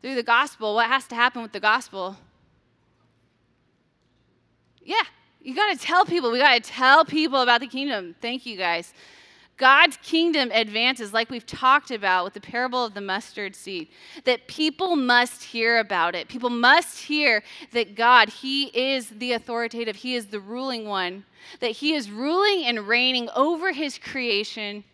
Through 0.00 0.14
the 0.14 0.22
gospel. 0.22 0.76
What 0.76 0.86
has 0.86 1.08
to 1.08 1.16
happen 1.16 1.42
with 1.42 1.50
the 1.50 1.58
gospel? 1.58 2.16
Yeah, 4.80 5.02
you 5.42 5.56
got 5.56 5.76
to 5.76 5.84
tell 5.84 6.04
people. 6.04 6.30
We 6.30 6.38
got 6.38 6.54
to 6.54 6.70
tell 6.70 7.04
people 7.04 7.40
about 7.42 7.58
the 7.58 7.66
kingdom. 7.66 8.14
Thank 8.22 8.46
you 8.46 8.56
guys. 8.56 8.94
God's 9.58 9.98
kingdom 9.98 10.50
advances, 10.52 11.12
like 11.12 11.30
we've 11.30 11.44
talked 11.46 11.90
about 11.90 12.24
with 12.24 12.34
the 12.34 12.40
parable 12.40 12.84
of 12.84 12.94
the 12.94 13.00
mustard 13.00 13.54
seed, 13.54 13.88
that 14.24 14.46
people 14.46 14.96
must 14.96 15.42
hear 15.42 15.78
about 15.78 16.14
it. 16.14 16.28
People 16.28 16.50
must 16.50 16.98
hear 17.00 17.42
that 17.72 17.94
God, 17.94 18.28
He 18.28 18.66
is 18.68 19.08
the 19.10 19.32
authoritative, 19.32 19.96
He 19.96 20.14
is 20.14 20.26
the 20.26 20.40
ruling 20.40 20.86
one, 20.86 21.24
that 21.60 21.72
He 21.72 21.92
is 21.92 22.10
ruling 22.10 22.64
and 22.64 22.88
reigning 22.88 23.28
over 23.34 23.72
His 23.72 23.98
creation 23.98 24.84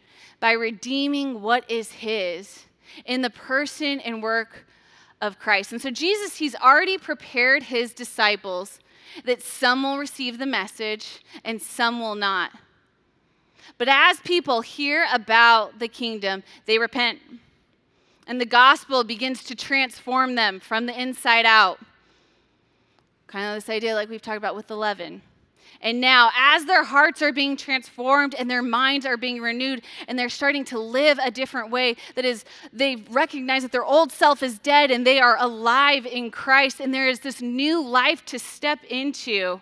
by 0.44 0.52
redeeming 0.52 1.40
what 1.40 1.64
is 1.70 1.90
his 1.90 2.66
in 3.06 3.22
the 3.22 3.30
person 3.30 3.98
and 4.00 4.22
work 4.22 4.66
of 5.22 5.38
Christ. 5.38 5.72
And 5.72 5.80
so, 5.80 5.90
Jesus, 5.90 6.36
he's 6.36 6.54
already 6.54 6.98
prepared 6.98 7.62
his 7.62 7.94
disciples 7.94 8.78
that 9.24 9.42
some 9.42 9.82
will 9.82 9.96
receive 9.96 10.38
the 10.38 10.44
message 10.44 11.24
and 11.44 11.62
some 11.62 11.98
will 11.98 12.14
not. 12.14 12.50
But 13.78 13.88
as 13.88 14.20
people 14.20 14.60
hear 14.60 15.06
about 15.12 15.78
the 15.78 15.88
kingdom, 15.88 16.42
they 16.66 16.78
repent. 16.78 17.20
And 18.26 18.40
the 18.40 18.46
gospel 18.46 19.04
begins 19.04 19.44
to 19.44 19.54
transform 19.54 20.34
them 20.34 20.60
from 20.60 20.86
the 20.86 21.00
inside 21.00 21.44
out. 21.44 21.78
Kind 23.26 23.46
of 23.46 23.54
this 23.54 23.68
idea, 23.68 23.94
like 23.94 24.08
we've 24.08 24.22
talked 24.22 24.38
about 24.38 24.56
with 24.56 24.66
the 24.66 24.76
leaven. 24.76 25.22
And 25.80 26.00
now, 26.00 26.30
as 26.34 26.64
their 26.64 26.82
hearts 26.82 27.20
are 27.20 27.32
being 27.32 27.58
transformed 27.58 28.34
and 28.34 28.50
their 28.50 28.62
minds 28.62 29.04
are 29.04 29.18
being 29.18 29.42
renewed, 29.42 29.82
and 30.08 30.18
they're 30.18 30.30
starting 30.30 30.64
to 30.66 30.78
live 30.78 31.18
a 31.22 31.30
different 31.30 31.70
way, 31.70 31.96
that 32.14 32.24
is, 32.24 32.46
they 32.72 32.96
recognize 33.10 33.62
that 33.62 33.72
their 33.72 33.84
old 33.84 34.10
self 34.10 34.42
is 34.42 34.58
dead 34.58 34.90
and 34.90 35.06
they 35.06 35.20
are 35.20 35.36
alive 35.38 36.06
in 36.06 36.30
Christ, 36.30 36.80
and 36.80 36.94
there 36.94 37.06
is 37.06 37.20
this 37.20 37.42
new 37.42 37.86
life 37.86 38.24
to 38.26 38.38
step 38.38 38.82
into. 38.84 39.60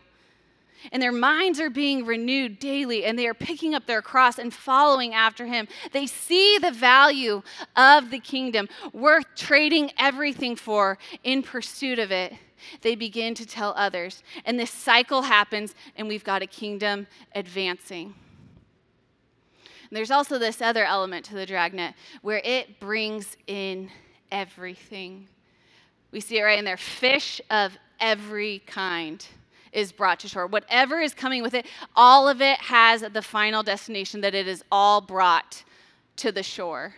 And 0.90 1.02
their 1.02 1.12
minds 1.12 1.60
are 1.60 1.70
being 1.70 2.04
renewed 2.04 2.58
daily, 2.58 3.04
and 3.04 3.18
they 3.18 3.26
are 3.26 3.34
picking 3.34 3.74
up 3.74 3.86
their 3.86 4.02
cross 4.02 4.38
and 4.38 4.52
following 4.52 5.14
after 5.14 5.46
Him. 5.46 5.68
They 5.92 6.06
see 6.06 6.58
the 6.58 6.72
value 6.72 7.42
of 7.76 8.10
the 8.10 8.18
kingdom, 8.18 8.68
worth 8.92 9.26
trading 9.36 9.92
everything 9.98 10.56
for 10.56 10.98
in 11.22 11.42
pursuit 11.42 11.98
of 11.98 12.10
it 12.10 12.32
they 12.80 12.94
begin 12.94 13.34
to 13.34 13.46
tell 13.46 13.74
others. 13.76 14.22
And 14.44 14.58
this 14.58 14.70
cycle 14.70 15.22
happens, 15.22 15.74
and 15.96 16.08
we've 16.08 16.24
got 16.24 16.42
a 16.42 16.46
kingdom 16.46 17.06
advancing. 17.34 18.14
And 19.92 19.96
there's 19.96 20.10
also 20.10 20.38
this 20.38 20.62
other 20.62 20.84
element 20.84 21.24
to 21.26 21.34
the 21.34 21.46
dragnet 21.46 21.94
where 22.22 22.40
it 22.44 22.80
brings 22.80 23.36
in 23.46 23.90
everything. 24.30 25.28
We 26.10 26.20
see 26.20 26.38
it 26.38 26.42
right 26.42 26.58
in 26.58 26.64
there 26.64 26.76
fish 26.76 27.40
of 27.50 27.76
every 28.00 28.60
kind 28.60 29.24
is 29.72 29.92
brought 29.92 30.20
to 30.20 30.28
shore. 30.28 30.46
Whatever 30.46 31.00
is 31.00 31.14
coming 31.14 31.42
with 31.42 31.54
it, 31.54 31.66
all 31.96 32.28
of 32.28 32.40
it 32.40 32.58
has 32.58 33.00
the 33.00 33.22
final 33.22 33.62
destination 33.62 34.20
that 34.20 34.34
it 34.34 34.46
is 34.46 34.62
all 34.70 35.00
brought 35.00 35.64
to 36.16 36.30
the 36.30 36.42
shore. 36.42 36.94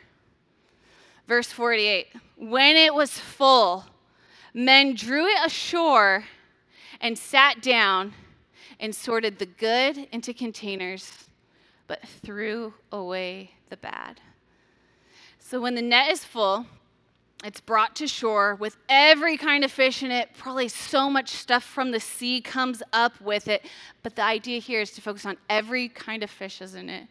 Verse 1.27 1.49
48 1.49 2.09
When 2.37 2.77
it 2.77 2.95
was 2.95 3.19
full, 3.19 3.85
Men 4.57 4.95
drew 4.95 5.27
it 5.27 5.39
ashore 5.45 6.25
and 7.01 7.19
sat 7.19 7.61
down 7.61 8.15
and 8.79 8.95
sorted 8.95 9.41
the 9.41 9.47
good 9.47 10.07
into 10.13 10.33
containers, 10.33 11.29
but 11.89 12.01
threw 12.23 12.73
away 12.93 13.51
the 13.69 13.77
bad. 13.77 14.21
So 15.41 15.61
when 15.61 15.75
the 15.75 15.83
net 15.83 16.13
is 16.13 16.25
full, 16.25 16.67
it's 17.45 17.61
brought 17.61 17.95
to 17.97 18.07
shore 18.07 18.55
with 18.55 18.77
every 18.89 19.37
kind 19.37 19.65
of 19.65 19.71
fish 19.71 20.03
in 20.03 20.11
it. 20.11 20.31
Probably 20.39 20.69
so 20.69 21.11
much 21.11 21.29
stuff 21.29 21.63
from 21.63 21.91
the 21.91 22.01
sea 22.01 22.41
comes 22.41 22.83
up 22.93 23.21
with 23.21 23.49
it. 23.49 23.67
But 24.03 24.17
the 24.17 24.23
idea 24.23 24.59
here 24.61 24.81
is 24.81 24.93
to 24.93 25.03
focus 25.03 25.27
on 25.27 25.37
every 25.51 25.89
kind 25.89 26.23
of 26.23 26.31
fish 26.31 26.63
is 26.63 26.75
in 26.75 26.89
it. 26.89 27.07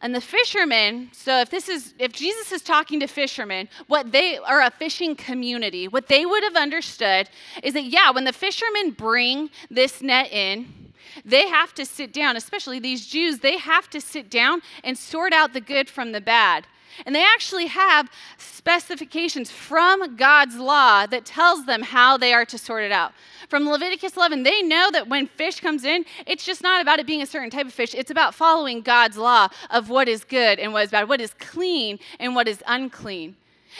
And 0.00 0.14
the 0.14 0.20
fishermen, 0.20 1.10
so 1.12 1.40
if 1.40 1.50
this 1.50 1.68
is 1.68 1.94
if 1.98 2.12
Jesus 2.12 2.52
is 2.52 2.62
talking 2.62 3.00
to 3.00 3.08
fishermen, 3.08 3.68
what 3.88 4.12
they 4.12 4.38
are 4.38 4.62
a 4.62 4.70
fishing 4.70 5.16
community, 5.16 5.88
what 5.88 6.06
they 6.06 6.24
would 6.24 6.44
have 6.44 6.54
understood 6.54 7.28
is 7.64 7.74
that 7.74 7.84
yeah, 7.84 8.12
when 8.12 8.22
the 8.22 8.32
fishermen 8.32 8.92
bring 8.92 9.50
this 9.68 10.00
net 10.00 10.30
in, 10.30 10.92
they 11.24 11.48
have 11.48 11.74
to 11.74 11.84
sit 11.84 12.12
down, 12.12 12.36
especially 12.36 12.78
these 12.78 13.06
Jews, 13.06 13.40
they 13.40 13.58
have 13.58 13.90
to 13.90 14.00
sit 14.00 14.30
down 14.30 14.62
and 14.84 14.96
sort 14.96 15.32
out 15.32 15.52
the 15.52 15.60
good 15.60 15.88
from 15.90 16.12
the 16.12 16.20
bad. 16.20 16.66
And 17.06 17.14
they 17.14 17.24
actually 17.24 17.66
have 17.66 18.10
specifications 18.36 19.50
from 19.50 20.16
God's 20.16 20.56
law 20.56 21.06
that 21.06 21.24
tells 21.24 21.66
them 21.66 21.82
how 21.82 22.16
they 22.16 22.32
are 22.32 22.44
to 22.46 22.58
sort 22.58 22.84
it 22.84 22.92
out. 22.92 23.12
From 23.48 23.68
Leviticus 23.68 24.16
11, 24.16 24.42
they 24.42 24.62
know 24.62 24.90
that 24.90 25.08
when 25.08 25.26
fish 25.26 25.60
comes 25.60 25.84
in, 25.84 26.04
it's 26.26 26.44
just 26.44 26.62
not 26.62 26.82
about 26.82 26.98
it 26.98 27.06
being 27.06 27.22
a 27.22 27.26
certain 27.26 27.50
type 27.50 27.66
of 27.66 27.72
fish. 27.72 27.94
It's 27.94 28.10
about 28.10 28.34
following 28.34 28.82
God's 28.82 29.16
law 29.16 29.48
of 29.70 29.88
what 29.88 30.08
is 30.08 30.24
good 30.24 30.58
and 30.58 30.72
what 30.72 30.84
is 30.84 30.90
bad, 30.90 31.08
what 31.08 31.20
is 31.20 31.34
clean 31.34 31.98
and 32.18 32.34
what 32.34 32.46
is 32.48 32.62
unclean. 32.66 33.36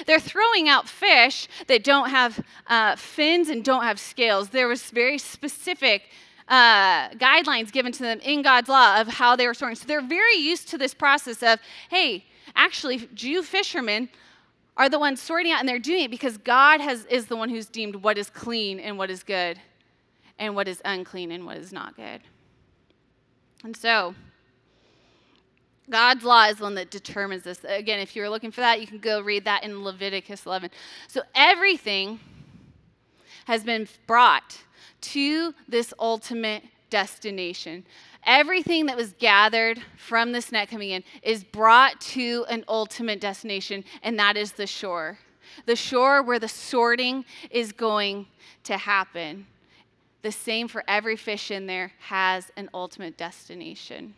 They're 0.07 0.21
throwing 0.21 0.69
out 0.69 0.88
fish 0.88 1.49
that 1.67 1.85
don't 1.85 2.11
have 2.11 2.45
uh, 2.67 2.97
fins 2.97 3.49
and 3.49 3.65
don't 3.65 3.83
have 3.83 3.99
scales. 3.99 4.50
There 4.50 4.69
was 4.69 4.91
very 4.91 5.19
specific 5.19 6.05
uh, 6.49 7.11
guidelines 7.11 7.73
given 7.73 7.93
to 7.93 8.03
them 8.03 8.21
in 8.21 8.43
God's 8.43 8.69
law 8.69 9.00
of 9.00 9.09
how 9.09 9.37
they 9.37 9.47
were 9.47 9.55
sorting. 9.55 9.77
So 9.77 9.87
they're 9.87 10.00
very 10.00 10.37
used 10.37 10.69
to 10.69 10.79
this 10.79 10.95
process 10.95 11.43
of, 11.43 11.59
hey, 11.91 12.25
actually, 12.55 13.09
Jew 13.14 13.43
fishermen 13.43 14.09
are 14.76 14.88
the 14.88 14.99
ones 14.99 15.21
sorting 15.21 15.52
out, 15.52 15.61
and 15.61 15.69
they're 15.69 15.78
doing 15.78 16.05
it 16.05 16.11
because 16.11 16.38
God 16.38 16.81
has, 16.81 17.05
is 17.07 17.26
the 17.26 17.37
one 17.37 17.49
who's 17.49 17.67
deemed 17.67 17.97
what 17.97 18.17
is 18.17 18.31
clean 18.31 18.78
and 18.78 18.97
what 18.97 19.11
is 19.11 19.23
good, 19.23 19.59
and 20.38 20.55
what 20.55 20.69
is 20.69 20.81
unclean 20.85 21.33
and 21.33 21.45
what 21.45 21.57
is 21.57 21.73
not 21.73 21.97
good. 21.97 22.21
And 23.64 23.76
so, 23.76 24.14
God's 25.90 26.23
law 26.23 26.45
is 26.45 26.59
the 26.59 26.64
one 26.64 26.75
that 26.76 26.90
determines 26.90 27.43
this. 27.43 27.64
Again, 27.64 27.99
if 27.99 28.14
you're 28.14 28.28
looking 28.28 28.50
for 28.50 28.61
that, 28.61 28.81
you 28.81 28.87
can 28.87 28.99
go 28.99 29.21
read 29.21 29.45
that 29.47 29.64
in 29.64 29.83
Leviticus 29.83 30.47
11. 30.47 30.71
So, 31.09 31.23
everything 31.35 32.21
has 33.47 33.64
been 33.64 33.88
brought 34.07 34.59
to 35.00 35.55
this 35.67 35.95
ultimate 35.99 36.62
destination. 36.90 37.85
Everything 38.25 38.87
that 38.87 38.97
was 38.97 39.13
gathered 39.15 39.81
from 39.97 40.33
this 40.33 40.53
net 40.53 40.69
coming 40.69 40.91
in 40.91 41.05
is 41.23 41.45
brought 41.45 42.01
to 42.01 42.45
an 42.49 42.65
ultimate 42.69 43.21
destination, 43.21 43.85
and 44.03 44.19
that 44.19 44.37
is 44.37 44.53
the 44.53 44.67
shore. 44.67 45.19
The 45.67 45.77
shore 45.77 46.23
where 46.23 46.39
the 46.39 46.49
sorting 46.49 47.25
is 47.51 47.73
going 47.73 48.27
to 48.65 48.77
happen. 48.77 49.47
The 50.23 50.33
same 50.33 50.69
for 50.69 50.85
every 50.87 51.17
fish 51.17 51.51
in 51.51 51.67
there 51.67 51.93
has 52.01 52.51
an 52.57 52.69
ultimate 52.75 53.17
destination. 53.17 54.15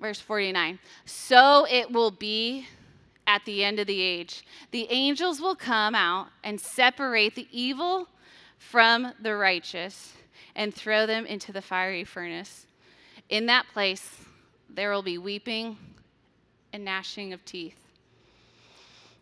Verse 0.00 0.20
49 0.20 0.78
So 1.04 1.66
it 1.70 1.92
will 1.92 2.10
be 2.10 2.66
at 3.26 3.44
the 3.44 3.62
end 3.62 3.78
of 3.78 3.86
the 3.86 4.00
age. 4.00 4.44
The 4.70 4.86
angels 4.90 5.40
will 5.40 5.54
come 5.54 5.94
out 5.94 6.28
and 6.42 6.60
separate 6.60 7.34
the 7.34 7.46
evil 7.52 8.08
from 8.58 9.12
the 9.20 9.36
righteous 9.36 10.14
and 10.58 10.74
throw 10.74 11.06
them 11.06 11.24
into 11.24 11.52
the 11.52 11.62
fiery 11.62 12.04
furnace. 12.04 12.66
In 13.30 13.46
that 13.46 13.66
place, 13.72 14.16
there 14.68 14.90
will 14.90 15.04
be 15.04 15.16
weeping 15.16 15.78
and 16.72 16.84
gnashing 16.84 17.32
of 17.32 17.42
teeth. 17.44 17.76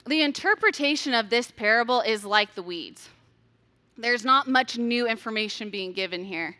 The 0.06 0.22
interpretation 0.22 1.12
of 1.12 1.28
this 1.28 1.50
parable 1.50 2.00
is 2.00 2.24
like 2.24 2.54
the 2.54 2.62
weeds. 2.62 3.10
There's 3.98 4.24
not 4.24 4.48
much 4.48 4.78
new 4.78 5.06
information 5.06 5.68
being 5.68 5.92
given 5.92 6.24
here. 6.24 6.56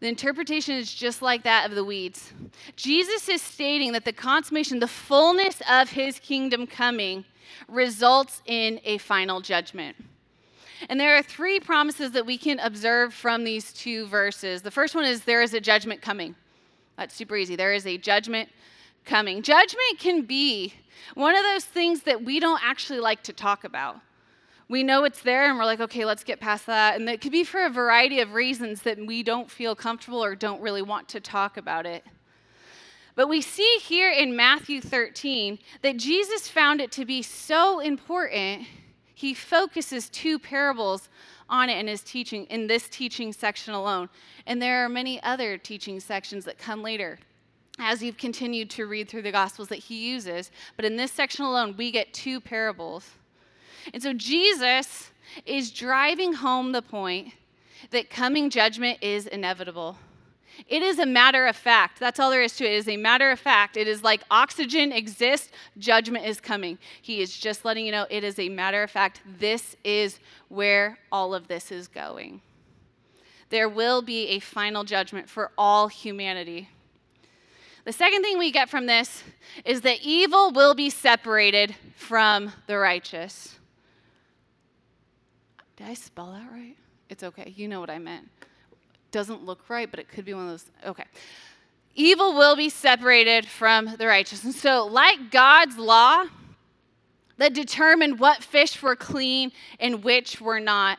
The 0.00 0.08
interpretation 0.08 0.74
is 0.74 0.92
just 0.92 1.22
like 1.22 1.42
that 1.44 1.68
of 1.68 1.74
the 1.74 1.84
weeds. 1.84 2.32
Jesus 2.76 3.30
is 3.30 3.40
stating 3.40 3.92
that 3.92 4.04
the 4.04 4.12
consummation, 4.12 4.78
the 4.78 4.86
fullness 4.86 5.62
of 5.70 5.88
his 5.88 6.18
kingdom 6.18 6.66
coming, 6.66 7.24
results 7.66 8.42
in 8.44 8.78
a 8.84 8.98
final 8.98 9.40
judgment. 9.40 9.96
And 10.88 11.00
there 11.00 11.16
are 11.16 11.22
three 11.22 11.58
promises 11.58 12.12
that 12.12 12.26
we 12.26 12.38
can 12.38 12.60
observe 12.60 13.12
from 13.12 13.44
these 13.44 13.72
two 13.72 14.06
verses. 14.06 14.62
The 14.62 14.70
first 14.70 14.94
one 14.94 15.04
is 15.04 15.24
there 15.24 15.42
is 15.42 15.54
a 15.54 15.60
judgment 15.60 16.00
coming. 16.00 16.36
That's 16.96 17.14
super 17.14 17.36
easy. 17.36 17.56
There 17.56 17.74
is 17.74 17.86
a 17.86 17.98
judgment 17.98 18.48
coming. 19.04 19.42
Judgment 19.42 19.98
can 19.98 20.22
be 20.22 20.74
one 21.14 21.34
of 21.34 21.42
those 21.42 21.64
things 21.64 22.02
that 22.02 22.22
we 22.22 22.40
don't 22.40 22.60
actually 22.62 23.00
like 23.00 23.22
to 23.24 23.32
talk 23.32 23.64
about. 23.64 23.96
We 24.68 24.82
know 24.82 25.04
it's 25.04 25.22
there 25.22 25.48
and 25.48 25.58
we're 25.58 25.64
like, 25.64 25.80
okay, 25.80 26.04
let's 26.04 26.24
get 26.24 26.40
past 26.40 26.66
that. 26.66 26.96
And 26.96 27.08
it 27.08 27.20
could 27.20 27.32
be 27.32 27.44
for 27.44 27.64
a 27.64 27.70
variety 27.70 28.20
of 28.20 28.32
reasons 28.32 28.82
that 28.82 28.98
we 28.98 29.22
don't 29.22 29.50
feel 29.50 29.76
comfortable 29.76 30.22
or 30.22 30.34
don't 30.34 30.60
really 30.60 30.82
want 30.82 31.08
to 31.10 31.20
talk 31.20 31.56
about 31.56 31.86
it. 31.86 32.04
But 33.14 33.28
we 33.28 33.40
see 33.40 33.78
here 33.80 34.10
in 34.10 34.36
Matthew 34.36 34.80
13 34.80 35.58
that 35.82 35.96
Jesus 35.96 36.48
found 36.48 36.80
it 36.80 36.92
to 36.92 37.04
be 37.04 37.22
so 37.22 37.80
important 37.80 38.66
he 39.16 39.32
focuses 39.32 40.10
two 40.10 40.38
parables 40.38 41.08
on 41.48 41.70
it 41.70 41.78
in 41.78 41.86
his 41.86 42.02
teaching, 42.02 42.44
in 42.50 42.66
this 42.66 42.86
teaching 42.86 43.32
section 43.32 43.72
alone. 43.72 44.10
And 44.46 44.60
there 44.60 44.84
are 44.84 44.90
many 44.90 45.22
other 45.22 45.56
teaching 45.56 46.00
sections 46.00 46.44
that 46.44 46.58
come 46.58 46.82
later 46.82 47.18
as 47.78 48.02
you've 48.02 48.18
continued 48.18 48.68
to 48.70 48.84
read 48.84 49.08
through 49.08 49.22
the 49.22 49.32
Gospels 49.32 49.68
that 49.68 49.78
he 49.78 50.06
uses. 50.10 50.50
But 50.76 50.84
in 50.84 50.96
this 50.96 51.12
section 51.12 51.46
alone, 51.46 51.76
we 51.78 51.90
get 51.90 52.12
two 52.12 52.42
parables. 52.42 53.08
And 53.94 54.02
so 54.02 54.12
Jesus 54.12 55.10
is 55.46 55.70
driving 55.70 56.34
home 56.34 56.72
the 56.72 56.82
point 56.82 57.32
that 57.92 58.10
coming 58.10 58.50
judgment 58.50 58.98
is 59.00 59.26
inevitable. 59.26 59.96
It 60.68 60.82
is 60.82 60.98
a 60.98 61.06
matter 61.06 61.46
of 61.46 61.56
fact. 61.56 62.00
That's 62.00 62.18
all 62.18 62.30
there 62.30 62.42
is 62.42 62.56
to 62.56 62.64
it. 62.64 62.72
It 62.72 62.76
is 62.76 62.88
a 62.88 62.96
matter 62.96 63.30
of 63.30 63.38
fact. 63.38 63.76
It 63.76 63.88
is 63.88 64.02
like 64.02 64.22
oxygen 64.30 64.92
exists, 64.92 65.50
judgment 65.78 66.26
is 66.26 66.40
coming. 66.40 66.78
He 67.02 67.20
is 67.20 67.36
just 67.36 67.64
letting 67.64 67.86
you 67.86 67.92
know 67.92 68.06
it 68.10 68.24
is 68.24 68.38
a 68.38 68.48
matter 68.48 68.82
of 68.82 68.90
fact. 68.90 69.20
This 69.38 69.76
is 69.84 70.18
where 70.48 70.98
all 71.12 71.34
of 71.34 71.48
this 71.48 71.70
is 71.70 71.88
going. 71.88 72.40
There 73.50 73.68
will 73.68 74.02
be 74.02 74.28
a 74.28 74.40
final 74.40 74.82
judgment 74.84 75.28
for 75.28 75.52
all 75.56 75.88
humanity. 75.88 76.68
The 77.84 77.92
second 77.92 78.22
thing 78.22 78.38
we 78.38 78.50
get 78.50 78.68
from 78.68 78.86
this 78.86 79.22
is 79.64 79.82
that 79.82 80.00
evil 80.02 80.50
will 80.50 80.74
be 80.74 80.90
separated 80.90 81.76
from 81.94 82.52
the 82.66 82.78
righteous. 82.78 83.56
Did 85.76 85.86
I 85.88 85.94
spell 85.94 86.32
that 86.32 86.50
right? 86.50 86.76
It's 87.08 87.22
okay. 87.22 87.52
You 87.54 87.68
know 87.68 87.78
what 87.78 87.90
I 87.90 87.98
meant. 87.98 88.28
Doesn't 89.16 89.46
look 89.46 89.70
right, 89.70 89.90
but 89.90 89.98
it 89.98 90.10
could 90.10 90.26
be 90.26 90.34
one 90.34 90.44
of 90.44 90.50
those. 90.50 90.70
Okay. 90.84 91.04
Evil 91.94 92.34
will 92.34 92.54
be 92.54 92.68
separated 92.68 93.46
from 93.46 93.96
the 93.96 94.06
righteous. 94.06 94.44
And 94.44 94.54
so, 94.54 94.84
like 94.84 95.30
God's 95.30 95.78
law 95.78 96.26
that 97.38 97.54
determined 97.54 98.20
what 98.20 98.44
fish 98.44 98.82
were 98.82 98.94
clean 98.94 99.52
and 99.80 100.04
which 100.04 100.38
were 100.38 100.60
not, 100.60 100.98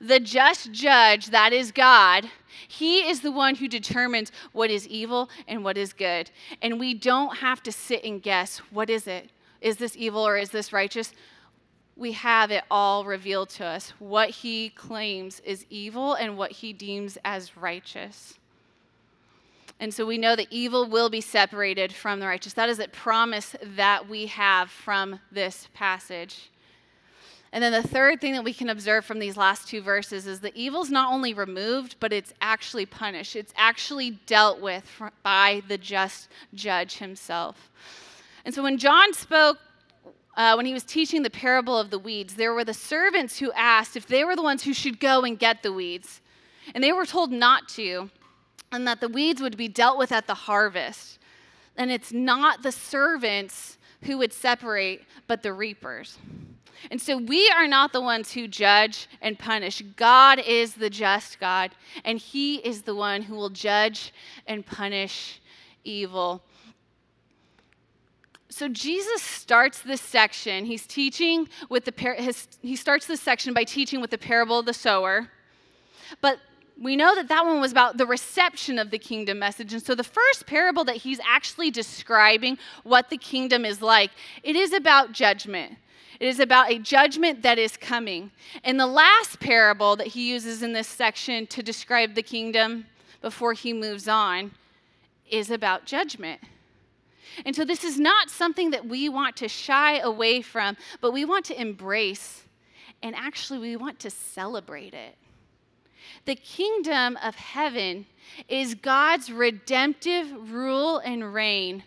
the 0.00 0.20
just 0.20 0.70
judge, 0.70 1.30
that 1.30 1.52
is 1.52 1.72
God, 1.72 2.30
he 2.68 3.08
is 3.08 3.22
the 3.22 3.32
one 3.32 3.56
who 3.56 3.66
determines 3.66 4.30
what 4.52 4.70
is 4.70 4.86
evil 4.86 5.28
and 5.48 5.64
what 5.64 5.76
is 5.76 5.92
good. 5.92 6.30
And 6.62 6.78
we 6.78 6.94
don't 6.94 7.38
have 7.38 7.60
to 7.64 7.72
sit 7.72 8.04
and 8.04 8.22
guess 8.22 8.58
what 8.70 8.88
is 8.88 9.08
it? 9.08 9.30
Is 9.60 9.78
this 9.78 9.96
evil 9.96 10.24
or 10.24 10.36
is 10.36 10.50
this 10.50 10.72
righteous? 10.72 11.12
We 11.96 12.12
have 12.12 12.50
it 12.50 12.64
all 12.70 13.04
revealed 13.04 13.50
to 13.50 13.64
us 13.64 13.92
what 13.98 14.30
he 14.30 14.70
claims 14.70 15.40
is 15.40 15.66
evil 15.68 16.14
and 16.14 16.36
what 16.36 16.52
he 16.52 16.72
deems 16.72 17.18
as 17.24 17.56
righteous. 17.56 18.34
And 19.78 19.92
so 19.92 20.06
we 20.06 20.16
know 20.16 20.36
that 20.36 20.46
evil 20.50 20.88
will 20.88 21.10
be 21.10 21.20
separated 21.20 21.92
from 21.92 22.20
the 22.20 22.26
righteous. 22.26 22.52
That 22.54 22.68
is 22.68 22.78
a 22.78 22.88
promise 22.88 23.56
that 23.62 24.08
we 24.08 24.26
have 24.26 24.70
from 24.70 25.18
this 25.30 25.68
passage. 25.74 26.50
And 27.52 27.62
then 27.62 27.72
the 27.72 27.86
third 27.86 28.20
thing 28.20 28.32
that 28.32 28.44
we 28.44 28.54
can 28.54 28.70
observe 28.70 29.04
from 29.04 29.18
these 29.18 29.36
last 29.36 29.68
two 29.68 29.82
verses 29.82 30.26
is 30.26 30.40
that 30.40 30.56
evil's 30.56 30.90
not 30.90 31.12
only 31.12 31.34
removed, 31.34 31.96
but 32.00 32.12
it's 32.12 32.32
actually 32.40 32.86
punished. 32.86 33.36
It's 33.36 33.52
actually 33.56 34.12
dealt 34.26 34.60
with 34.60 34.84
by 35.22 35.62
the 35.68 35.76
just 35.76 36.28
judge 36.54 36.96
himself. 36.96 37.70
And 38.46 38.54
so 38.54 38.62
when 38.62 38.78
John 38.78 39.12
spoke, 39.12 39.58
uh, 40.36 40.54
when 40.54 40.66
he 40.66 40.72
was 40.72 40.84
teaching 40.84 41.22
the 41.22 41.30
parable 41.30 41.78
of 41.78 41.90
the 41.90 41.98
weeds, 41.98 42.34
there 42.34 42.54
were 42.54 42.64
the 42.64 42.74
servants 42.74 43.38
who 43.38 43.52
asked 43.52 43.96
if 43.96 44.06
they 44.06 44.24
were 44.24 44.36
the 44.36 44.42
ones 44.42 44.62
who 44.62 44.72
should 44.72 44.98
go 44.98 45.22
and 45.22 45.38
get 45.38 45.62
the 45.62 45.72
weeds. 45.72 46.20
And 46.74 46.82
they 46.82 46.92
were 46.92 47.06
told 47.06 47.30
not 47.30 47.68
to, 47.70 48.10
and 48.70 48.86
that 48.86 49.00
the 49.00 49.08
weeds 49.08 49.42
would 49.42 49.56
be 49.56 49.68
dealt 49.68 49.98
with 49.98 50.12
at 50.12 50.26
the 50.26 50.34
harvest. 50.34 51.18
And 51.76 51.90
it's 51.90 52.12
not 52.12 52.62
the 52.62 52.72
servants 52.72 53.78
who 54.02 54.18
would 54.18 54.32
separate, 54.32 55.02
but 55.26 55.42
the 55.42 55.52
reapers. 55.52 56.18
And 56.90 57.00
so 57.00 57.16
we 57.16 57.48
are 57.50 57.68
not 57.68 57.92
the 57.92 58.00
ones 58.00 58.32
who 58.32 58.48
judge 58.48 59.08
and 59.20 59.38
punish. 59.38 59.82
God 59.96 60.40
is 60.40 60.74
the 60.74 60.90
just 60.90 61.38
God, 61.38 61.70
and 62.04 62.18
He 62.18 62.56
is 62.56 62.82
the 62.82 62.94
one 62.94 63.22
who 63.22 63.36
will 63.36 63.50
judge 63.50 64.12
and 64.46 64.66
punish 64.66 65.40
evil. 65.84 66.42
So 68.52 68.68
Jesus 68.68 69.22
starts 69.22 69.80
this 69.80 70.02
section. 70.02 70.66
He's 70.66 70.86
teaching 70.86 71.48
with 71.70 71.86
the 71.86 71.92
par- 71.92 72.16
his, 72.16 72.48
he 72.60 72.76
starts 72.76 73.06
this 73.06 73.22
section 73.22 73.54
by 73.54 73.64
teaching 73.64 74.02
with 74.02 74.10
the 74.10 74.18
parable 74.18 74.58
of 74.58 74.66
the 74.66 74.74
sower. 74.74 75.30
But 76.20 76.38
we 76.78 76.94
know 76.94 77.14
that 77.14 77.28
that 77.28 77.46
one 77.46 77.62
was 77.62 77.72
about 77.72 77.96
the 77.96 78.04
reception 78.04 78.78
of 78.78 78.90
the 78.90 78.98
kingdom 78.98 79.38
message. 79.38 79.72
And 79.72 79.82
so 79.82 79.94
the 79.94 80.04
first 80.04 80.44
parable 80.46 80.84
that 80.84 80.96
he's 80.96 81.18
actually 81.26 81.70
describing 81.70 82.58
what 82.82 83.08
the 83.08 83.16
kingdom 83.16 83.64
is 83.64 83.80
like, 83.80 84.10
it 84.42 84.54
is 84.54 84.74
about 84.74 85.12
judgment. 85.12 85.78
It 86.20 86.28
is 86.28 86.38
about 86.38 86.70
a 86.70 86.78
judgment 86.78 87.42
that 87.42 87.58
is 87.58 87.78
coming. 87.78 88.32
And 88.64 88.78
the 88.78 88.86
last 88.86 89.40
parable 89.40 89.96
that 89.96 90.08
he 90.08 90.28
uses 90.28 90.62
in 90.62 90.74
this 90.74 90.88
section 90.88 91.46
to 91.46 91.62
describe 91.62 92.14
the 92.14 92.22
kingdom 92.22 92.84
before 93.22 93.54
he 93.54 93.72
moves 93.72 94.08
on 94.08 94.50
is 95.30 95.50
about 95.50 95.86
judgment. 95.86 96.42
And 97.44 97.54
so 97.54 97.64
this 97.64 97.84
is 97.84 97.98
not 97.98 98.30
something 98.30 98.70
that 98.70 98.86
we 98.86 99.08
want 99.08 99.36
to 99.36 99.48
shy 99.48 99.98
away 99.98 100.42
from, 100.42 100.76
but 101.00 101.12
we 101.12 101.24
want 101.24 101.44
to 101.46 101.60
embrace. 101.60 102.44
And 103.02 103.14
actually, 103.16 103.58
we 103.58 103.76
want 103.76 103.98
to 104.00 104.10
celebrate 104.10 104.94
it. 104.94 105.16
The 106.24 106.36
kingdom 106.36 107.18
of 107.22 107.34
heaven 107.34 108.06
is 108.48 108.74
God's 108.74 109.32
redemptive 109.32 110.52
rule 110.52 110.98
and 110.98 111.34
reign 111.34 111.82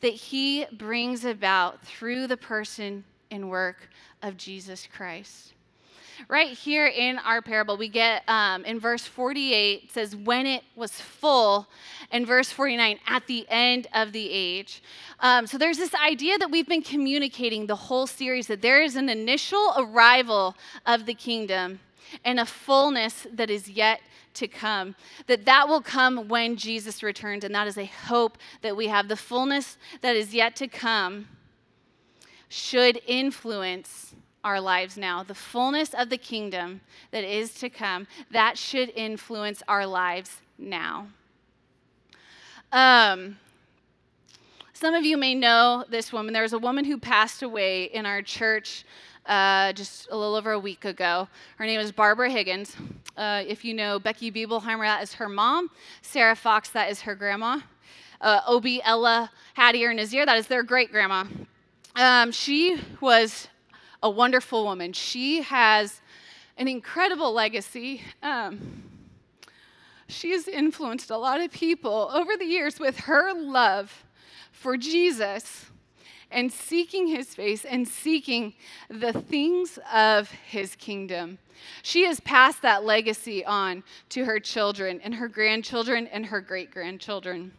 that 0.00 0.12
he 0.12 0.66
brings 0.72 1.24
about 1.24 1.84
through 1.84 2.26
the 2.26 2.36
person 2.36 3.04
and 3.30 3.50
work 3.50 3.88
of 4.22 4.36
Jesus 4.36 4.86
Christ. 4.92 5.51
Right 6.28 6.48
here 6.48 6.86
in 6.86 7.18
our 7.18 7.42
parable, 7.42 7.76
we 7.76 7.88
get 7.88 8.22
um, 8.28 8.64
in 8.64 8.78
verse 8.78 9.04
48, 9.04 9.92
says, 9.92 10.14
when 10.14 10.46
it 10.46 10.62
was 10.76 10.92
full, 10.92 11.68
and 12.10 12.26
verse 12.26 12.50
49, 12.50 12.98
at 13.06 13.26
the 13.26 13.46
end 13.48 13.88
of 13.94 14.12
the 14.12 14.28
age. 14.30 14.82
Um, 15.20 15.46
so 15.46 15.58
there's 15.58 15.78
this 15.78 15.94
idea 15.94 16.38
that 16.38 16.50
we've 16.50 16.68
been 16.68 16.82
communicating 16.82 17.66
the 17.66 17.76
whole 17.76 18.06
series 18.06 18.46
that 18.46 18.62
there 18.62 18.82
is 18.82 18.96
an 18.96 19.08
initial 19.08 19.72
arrival 19.76 20.54
of 20.86 21.06
the 21.06 21.14
kingdom 21.14 21.80
and 22.24 22.38
a 22.38 22.46
fullness 22.46 23.26
that 23.32 23.50
is 23.50 23.68
yet 23.68 24.00
to 24.34 24.48
come 24.48 24.94
that 25.26 25.44
that 25.44 25.68
will 25.68 25.82
come 25.82 26.26
when 26.28 26.56
jesus 26.56 27.02
returns 27.02 27.44
and 27.44 27.54
that 27.54 27.66
is 27.66 27.76
a 27.76 27.84
hope 27.84 28.38
that 28.62 28.74
we 28.74 28.86
have 28.86 29.08
the 29.08 29.16
fullness 29.16 29.76
that 30.00 30.16
is 30.16 30.34
yet 30.34 30.56
to 30.56 30.66
come 30.66 31.28
should 32.48 32.98
influence 33.06 34.14
our 34.44 34.60
lives 34.60 34.96
now. 34.96 35.22
The 35.22 35.34
fullness 35.34 35.94
of 35.94 36.10
the 36.10 36.18
kingdom 36.18 36.80
that 37.10 37.24
is 37.24 37.54
to 37.54 37.70
come, 37.70 38.06
that 38.30 38.58
should 38.58 38.90
influence 38.96 39.62
our 39.68 39.86
lives 39.86 40.40
now. 40.58 41.08
Um, 42.72 43.38
some 44.72 44.94
of 44.94 45.04
you 45.04 45.16
may 45.16 45.34
know 45.34 45.84
this 45.88 46.12
woman. 46.12 46.32
There 46.32 46.42
was 46.42 46.54
a 46.54 46.58
woman 46.58 46.84
who 46.84 46.98
passed 46.98 47.42
away 47.42 47.84
in 47.84 48.06
our 48.06 48.22
church 48.22 48.84
uh, 49.26 49.72
just 49.72 50.08
a 50.10 50.16
little 50.16 50.34
over 50.34 50.52
a 50.52 50.58
week 50.58 50.84
ago. 50.84 51.28
Her 51.56 51.66
name 51.66 51.78
is 51.78 51.92
Barbara 51.92 52.30
Higgins. 52.30 52.76
Uh, 53.16 53.44
if 53.46 53.64
you 53.64 53.74
know 53.74 53.98
Becky 53.98 54.32
Biebelheimer, 54.32 54.84
that 54.84 55.02
is 55.02 55.14
her 55.14 55.28
mom. 55.28 55.70
Sarah 56.00 56.34
Fox, 56.34 56.70
that 56.70 56.90
is 56.90 57.02
her 57.02 57.14
grandma. 57.14 57.60
Uh, 58.20 58.40
Obi, 58.46 58.82
Ella, 58.82 59.30
Hattie, 59.54 59.86
Nazir, 59.86 60.26
that 60.26 60.38
is 60.38 60.46
their 60.46 60.62
great 60.62 60.90
grandma. 60.90 61.24
Um, 61.94 62.32
she 62.32 62.80
was 63.00 63.48
a 64.02 64.10
wonderful 64.10 64.64
woman. 64.64 64.92
She 64.92 65.42
has 65.42 66.00
an 66.56 66.68
incredible 66.68 67.32
legacy. 67.32 68.02
Um, 68.22 68.82
she 70.08 70.32
has 70.32 70.48
influenced 70.48 71.10
a 71.10 71.16
lot 71.16 71.40
of 71.40 71.50
people 71.50 72.10
over 72.12 72.36
the 72.36 72.44
years 72.44 72.78
with 72.78 72.98
her 73.00 73.32
love 73.32 74.04
for 74.50 74.76
Jesus 74.76 75.66
and 76.30 76.50
seeking 76.52 77.06
his 77.06 77.34
face 77.34 77.64
and 77.64 77.86
seeking 77.86 78.54
the 78.88 79.12
things 79.12 79.78
of 79.92 80.30
his 80.30 80.74
kingdom. 80.76 81.38
She 81.82 82.06
has 82.06 82.20
passed 82.20 82.62
that 82.62 82.84
legacy 82.84 83.44
on 83.44 83.84
to 84.10 84.24
her 84.24 84.40
children 84.40 85.00
and 85.02 85.14
her 85.14 85.28
grandchildren 85.28 86.06
and 86.08 86.26
her 86.26 86.40
great 86.40 86.70
grandchildren. 86.70 87.52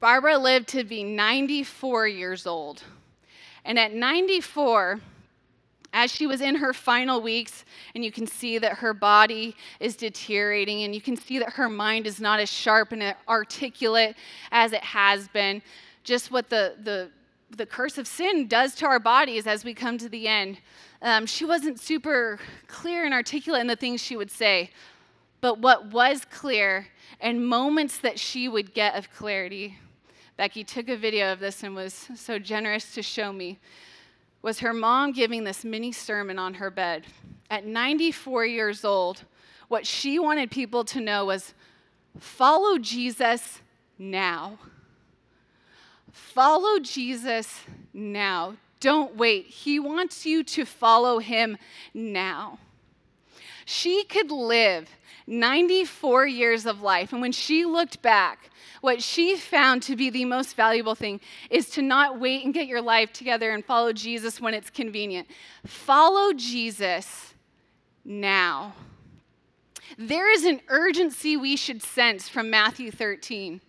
Barbara 0.00 0.38
lived 0.38 0.68
to 0.68 0.82
be 0.82 1.04
94 1.04 2.08
years 2.08 2.46
old. 2.46 2.82
And 3.64 3.78
at 3.78 3.92
94, 3.92 5.00
as 5.92 6.10
she 6.10 6.26
was 6.26 6.40
in 6.40 6.54
her 6.56 6.72
final 6.72 7.20
weeks, 7.20 7.64
and 7.94 8.04
you 8.04 8.12
can 8.12 8.26
see 8.26 8.58
that 8.58 8.74
her 8.74 8.94
body 8.94 9.56
is 9.80 9.96
deteriorating, 9.96 10.84
and 10.84 10.94
you 10.94 11.00
can 11.00 11.16
see 11.16 11.38
that 11.38 11.50
her 11.50 11.68
mind 11.68 12.06
is 12.06 12.20
not 12.20 12.40
as 12.40 12.50
sharp 12.50 12.92
and 12.92 13.14
articulate 13.28 14.14
as 14.52 14.72
it 14.72 14.82
has 14.82 15.28
been, 15.28 15.60
just 16.04 16.30
what 16.30 16.48
the, 16.48 16.76
the, 16.84 17.10
the 17.56 17.66
curse 17.66 17.98
of 17.98 18.06
sin 18.06 18.46
does 18.46 18.74
to 18.76 18.86
our 18.86 19.00
bodies 19.00 19.46
as 19.46 19.64
we 19.64 19.74
come 19.74 19.98
to 19.98 20.08
the 20.08 20.28
end. 20.28 20.58
Um, 21.02 21.26
she 21.26 21.44
wasn't 21.44 21.80
super 21.80 22.38
clear 22.68 23.04
and 23.04 23.14
articulate 23.14 23.60
in 23.60 23.66
the 23.66 23.76
things 23.76 24.00
she 24.00 24.16
would 24.16 24.30
say. 24.30 24.70
But 25.40 25.58
what 25.58 25.86
was 25.86 26.24
clear, 26.30 26.86
and 27.20 27.46
moments 27.46 27.98
that 27.98 28.18
she 28.18 28.48
would 28.48 28.74
get 28.74 28.94
of 28.94 29.10
clarity, 29.10 29.78
Becky 30.40 30.64
took 30.64 30.88
a 30.88 30.96
video 30.96 31.34
of 31.34 31.38
this 31.38 31.62
and 31.62 31.74
was 31.74 32.08
so 32.14 32.38
generous 32.38 32.94
to 32.94 33.02
show 33.02 33.30
me, 33.30 33.58
was 34.40 34.60
her 34.60 34.72
mom 34.72 35.12
giving 35.12 35.44
this 35.44 35.66
mini 35.66 35.92
sermon 35.92 36.38
on 36.38 36.54
her 36.54 36.70
bed. 36.70 37.04
At 37.50 37.66
94 37.66 38.46
years 38.46 38.82
old, 38.82 39.24
what 39.68 39.86
she 39.86 40.18
wanted 40.18 40.50
people 40.50 40.82
to 40.84 40.98
know 40.98 41.26
was 41.26 41.52
follow 42.18 42.78
Jesus 42.78 43.60
now. 43.98 44.58
Follow 46.10 46.78
Jesus 46.78 47.60
now. 47.92 48.56
Don't 48.80 49.16
wait. 49.16 49.44
He 49.44 49.78
wants 49.78 50.24
you 50.24 50.42
to 50.44 50.64
follow 50.64 51.18
him 51.18 51.58
now. 51.92 52.58
She 53.66 54.04
could 54.04 54.30
live 54.30 54.88
94 55.26 56.26
years 56.28 56.64
of 56.64 56.80
life, 56.80 57.12
and 57.12 57.20
when 57.20 57.32
she 57.32 57.66
looked 57.66 58.00
back, 58.00 58.48
what 58.80 59.02
she 59.02 59.36
found 59.36 59.82
to 59.84 59.96
be 59.96 60.10
the 60.10 60.24
most 60.24 60.56
valuable 60.56 60.94
thing 60.94 61.20
is 61.50 61.70
to 61.70 61.82
not 61.82 62.18
wait 62.18 62.44
and 62.44 62.54
get 62.54 62.66
your 62.66 62.80
life 62.80 63.12
together 63.12 63.50
and 63.50 63.64
follow 63.64 63.92
Jesus 63.92 64.40
when 64.40 64.54
it's 64.54 64.70
convenient. 64.70 65.28
Follow 65.66 66.32
Jesus 66.32 67.34
now. 68.04 68.74
There 69.98 70.30
is 70.30 70.44
an 70.44 70.60
urgency 70.68 71.36
we 71.36 71.56
should 71.56 71.82
sense 71.82 72.28
from 72.28 72.50
Matthew 72.50 72.90
13. 72.90 73.60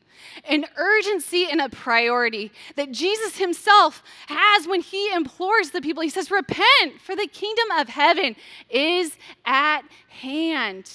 an 0.47 0.65
urgency 0.77 1.47
and 1.49 1.59
a 1.59 1.67
priority 1.67 2.51
that 2.75 2.91
Jesus 2.91 3.37
himself 3.37 4.03
has 4.27 4.67
when 4.67 4.79
he 4.81 5.11
implores 5.11 5.71
the 5.71 5.81
people. 5.81 6.03
He 6.03 6.09
says, 6.09 6.29
Repent, 6.29 7.01
for 7.01 7.15
the 7.15 7.25
kingdom 7.25 7.71
of 7.71 7.89
heaven 7.89 8.35
is 8.69 9.17
at 9.45 9.81
hand. 10.09 10.91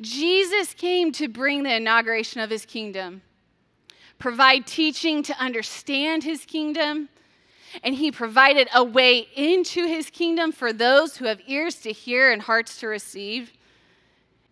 Jesus 0.00 0.74
came 0.74 1.12
to 1.12 1.28
bring 1.28 1.62
the 1.62 1.74
inauguration 1.74 2.40
of 2.40 2.50
his 2.50 2.64
kingdom, 2.64 3.22
provide 4.18 4.66
teaching 4.66 5.22
to 5.24 5.38
understand 5.38 6.24
his 6.24 6.44
kingdom, 6.44 7.08
and 7.82 7.94
he 7.94 8.10
provided 8.12 8.68
a 8.74 8.84
way 8.84 9.28
into 9.34 9.86
his 9.86 10.10
kingdom 10.10 10.52
for 10.52 10.72
those 10.72 11.16
who 11.16 11.24
have 11.26 11.40
ears 11.46 11.76
to 11.76 11.92
hear 11.92 12.30
and 12.30 12.42
hearts 12.42 12.78
to 12.80 12.86
receive. 12.86 13.52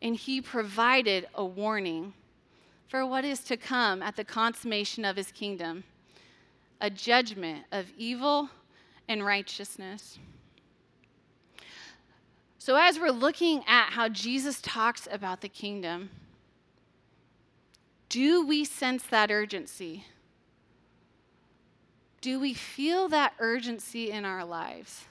And 0.03 0.17
he 0.17 0.41
provided 0.41 1.29
a 1.35 1.45
warning 1.45 2.15
for 2.89 3.05
what 3.05 3.25
is 3.25 3.41
to 3.45 3.57
come 3.57 4.03
at 4.03 4.17
the 4.17 4.25
consummation 4.25 5.05
of 5.05 5.17
his 5.17 5.31
kingdom 5.31 5.85
a 6.83 6.89
judgment 6.89 7.65
of 7.73 7.93
evil 7.97 8.49
and 9.07 9.25
righteousness. 9.25 10.19
So, 12.61 12.77
as 12.77 13.01
we're 13.01 13.11
looking 13.11 13.65
at 13.67 13.95
how 13.95 14.11
Jesus 14.11 14.61
talks 14.61 15.09
about 15.11 15.41
the 15.41 15.49
kingdom, 15.49 16.11
do 18.11 18.47
we 18.47 18.67
sense 18.67 19.03
that 19.05 19.31
urgency? 19.31 20.05
Do 22.21 22.39
we 22.39 22.53
feel 22.53 23.09
that 23.09 23.33
urgency 23.39 24.11
in 24.11 24.27
our 24.27 24.45
lives? 24.45 25.07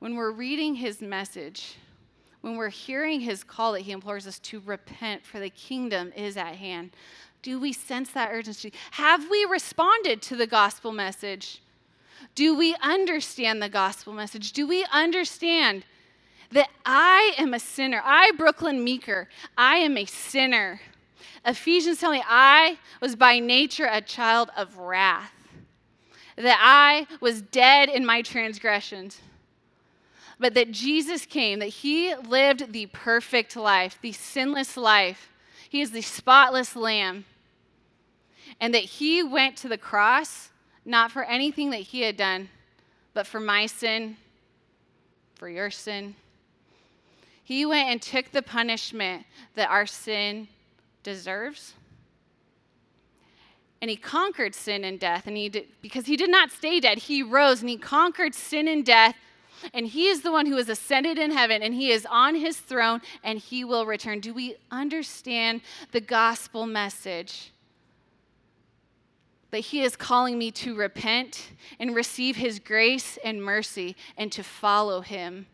When 0.00 0.14
we're 0.14 0.32
reading 0.32 0.74
his 0.74 1.00
message, 1.00 1.76
when 2.42 2.58
we're 2.58 2.68
hearing 2.68 3.22
his 3.22 3.42
call 3.42 3.72
that 3.72 3.80
he 3.80 3.92
implores 3.92 4.26
us 4.26 4.38
to 4.40 4.60
repent, 4.60 5.24
for 5.24 5.40
the 5.40 5.48
kingdom 5.48 6.12
is 6.14 6.36
at 6.36 6.56
hand, 6.56 6.90
do 7.40 7.58
we 7.58 7.72
sense 7.72 8.10
that 8.10 8.28
urgency? 8.30 8.74
Have 8.90 9.30
we 9.30 9.46
responded 9.46 10.20
to 10.20 10.36
the 10.36 10.46
gospel 10.46 10.92
message? 10.92 11.62
Do 12.34 12.54
we 12.54 12.76
understand 12.82 13.62
the 13.62 13.70
gospel 13.70 14.12
message? 14.12 14.52
Do 14.52 14.66
we 14.66 14.84
understand 14.92 15.86
that 16.52 16.70
I 16.84 17.34
am 17.38 17.54
a 17.54 17.58
sinner? 17.58 18.00
I, 18.04 18.32
Brooklyn 18.32 18.82
Meeker, 18.82 19.28
I 19.56 19.76
am 19.78 19.96
a 19.96 20.04
sinner. 20.04 20.80
Ephesians 21.44 21.98
tell 21.98 22.12
me 22.12 22.22
I 22.26 22.78
was 23.00 23.16
by 23.16 23.38
nature 23.38 23.88
a 23.90 24.00
child 24.00 24.50
of 24.56 24.78
wrath 24.78 25.32
that 26.36 26.58
I 26.60 27.06
was 27.20 27.42
dead 27.42 27.88
in 27.88 28.06
my 28.06 28.22
transgressions, 28.22 29.20
but 30.38 30.54
that 30.54 30.72
Jesus 30.72 31.26
came, 31.26 31.58
that 31.58 31.66
he 31.66 32.14
lived 32.14 32.72
the 32.72 32.86
perfect 32.86 33.56
life, 33.56 33.98
the 34.00 34.12
sinless 34.12 34.76
life. 34.76 35.30
He 35.68 35.80
is 35.80 35.90
the 35.90 36.02
spotless 36.02 36.74
lamb. 36.74 37.24
And 38.60 38.74
that 38.74 38.84
he 38.84 39.22
went 39.22 39.56
to 39.58 39.68
the 39.68 39.78
cross 39.78 40.50
not 40.84 41.12
for 41.12 41.24
anything 41.24 41.70
that 41.70 41.76
he 41.76 42.02
had 42.02 42.16
done, 42.16 42.48
but 43.14 43.26
for 43.26 43.40
my 43.40 43.66
sin, 43.66 44.16
for 45.34 45.48
your 45.48 45.70
sin. 45.70 46.14
He 47.44 47.66
went 47.66 47.88
and 47.88 48.00
took 48.00 48.30
the 48.30 48.42
punishment 48.42 49.26
that 49.54 49.68
our 49.68 49.86
sin 49.86 50.48
deserves. 51.02 51.74
And 53.80 53.90
he 53.90 53.96
conquered 53.96 54.54
sin 54.54 54.84
and 54.84 55.00
death 55.00 55.26
and 55.26 55.36
he 55.36 55.48
did, 55.48 55.66
because 55.82 56.06
he 56.06 56.16
did 56.16 56.30
not 56.30 56.52
stay 56.52 56.78
dead. 56.78 56.98
He 56.98 57.22
rose 57.22 57.60
and 57.60 57.68
he 57.68 57.76
conquered 57.76 58.34
sin 58.34 58.68
and 58.68 58.86
death 58.86 59.16
and 59.74 59.86
he 59.86 60.08
is 60.08 60.22
the 60.22 60.32
one 60.32 60.46
who 60.46 60.56
has 60.56 60.68
ascended 60.68 61.18
in 61.18 61.30
heaven 61.30 61.62
and 61.62 61.74
he 61.74 61.90
is 61.90 62.06
on 62.10 62.34
his 62.34 62.56
throne 62.56 63.00
and 63.22 63.38
he 63.38 63.64
will 63.64 63.86
return. 63.86 64.20
Do 64.20 64.32
we 64.34 64.56
understand 64.70 65.62
the 65.92 66.00
gospel 66.00 66.66
message? 66.66 67.52
That 69.50 69.60
he 69.60 69.82
is 69.82 69.96
calling 69.96 70.38
me 70.38 70.50
to 70.52 70.74
repent 70.74 71.50
and 71.78 71.94
receive 71.94 72.36
his 72.36 72.58
grace 72.58 73.18
and 73.24 73.42
mercy 73.42 73.96
and 74.16 74.32
to 74.32 74.42
follow 74.42 75.00
him 75.00 75.46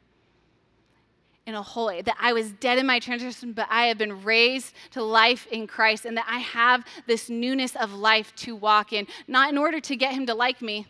in 1.49 1.55
a 1.55 1.63
holy, 1.63 2.03
that 2.03 2.17
I 2.21 2.35
was 2.35 2.53
dead 2.53 2.77
in 2.77 2.87
my 2.87 2.99
transgression, 2.99 3.55
but 3.55 3.67
I 3.71 3.87
have 3.87 3.97
been 3.97 4.23
raised 4.23 4.75
to 4.91 5.03
life 5.03 5.47
in 5.47 5.67
Christ, 5.67 6.05
and 6.05 6.15
that 6.19 6.27
I 6.29 6.41
have 6.41 6.85
this 7.07 7.31
newness 7.31 7.75
of 7.75 7.95
life 7.95 8.35
to 8.37 8.55
walk 8.55 8.93
in, 8.93 9.07
not 9.27 9.51
in 9.51 9.57
order 9.57 9.81
to 9.81 9.97
get 9.97 10.13
him 10.13 10.27
to 10.27 10.35
like 10.35 10.61
me. 10.61 10.87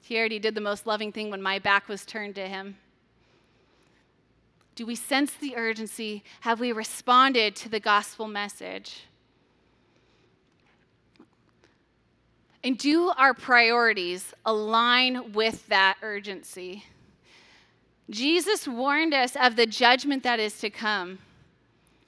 He 0.00 0.18
already 0.18 0.38
did 0.38 0.54
the 0.54 0.62
most 0.62 0.86
loving 0.86 1.12
thing 1.12 1.30
when 1.30 1.42
my 1.42 1.58
back 1.58 1.88
was 1.88 2.06
turned 2.06 2.36
to 2.36 2.48
him. 2.48 2.78
Do 4.76 4.86
we 4.86 4.94
sense 4.94 5.34
the 5.34 5.56
urgency? 5.56 6.24
Have 6.40 6.58
we 6.58 6.72
responded 6.72 7.54
to 7.56 7.68
the 7.68 7.80
gospel 7.80 8.26
message? 8.26 9.04
And 12.64 12.78
do 12.78 13.10
our 13.10 13.34
priorities 13.34 14.32
align 14.46 15.32
with 15.34 15.66
that 15.68 15.98
urgency? 16.00 16.84
Jesus 18.10 18.66
warned 18.66 19.14
us 19.14 19.36
of 19.40 19.56
the 19.56 19.66
judgment 19.66 20.24
that 20.24 20.40
is 20.40 20.58
to 20.60 20.70
come. 20.70 21.18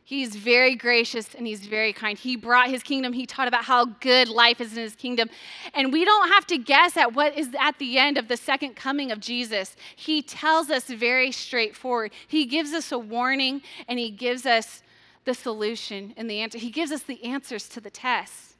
He's 0.04 0.34
very 0.34 0.74
gracious 0.74 1.34
and 1.34 1.46
he's 1.46 1.64
very 1.64 1.92
kind. 1.92 2.18
He 2.18 2.36
brought 2.36 2.68
his 2.68 2.82
kingdom. 2.82 3.12
He 3.12 3.24
taught 3.24 3.48
about 3.48 3.64
how 3.64 3.86
good 3.86 4.28
life 4.28 4.60
is 4.60 4.76
in 4.76 4.82
his 4.82 4.96
kingdom. 4.96 5.30
And 5.72 5.92
we 5.92 6.04
don't 6.04 6.28
have 6.28 6.46
to 6.48 6.58
guess 6.58 6.96
at 6.96 7.14
what 7.14 7.38
is 7.38 7.54
at 7.58 7.78
the 7.78 7.98
end 7.98 8.18
of 8.18 8.28
the 8.28 8.36
second 8.36 8.74
coming 8.74 9.12
of 9.12 9.20
Jesus. 9.20 9.76
He 9.96 10.20
tells 10.20 10.70
us 10.70 10.84
very 10.86 11.30
straightforward. 11.30 12.12
He 12.26 12.44
gives 12.46 12.72
us 12.72 12.92
a 12.92 12.98
warning 12.98 13.62
and 13.88 13.98
he 13.98 14.10
gives 14.10 14.44
us 14.44 14.82
the 15.24 15.34
solution 15.34 16.12
and 16.16 16.28
the 16.28 16.40
answer. 16.40 16.58
He 16.58 16.70
gives 16.70 16.90
us 16.90 17.04
the 17.04 17.22
answers 17.24 17.68
to 17.70 17.80
the 17.80 17.90
test. 17.90 18.56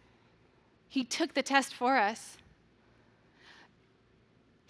He 0.88 1.05
took 1.05 1.35
the 1.35 1.42
test 1.42 1.74
for 1.74 1.98
us 1.98 2.38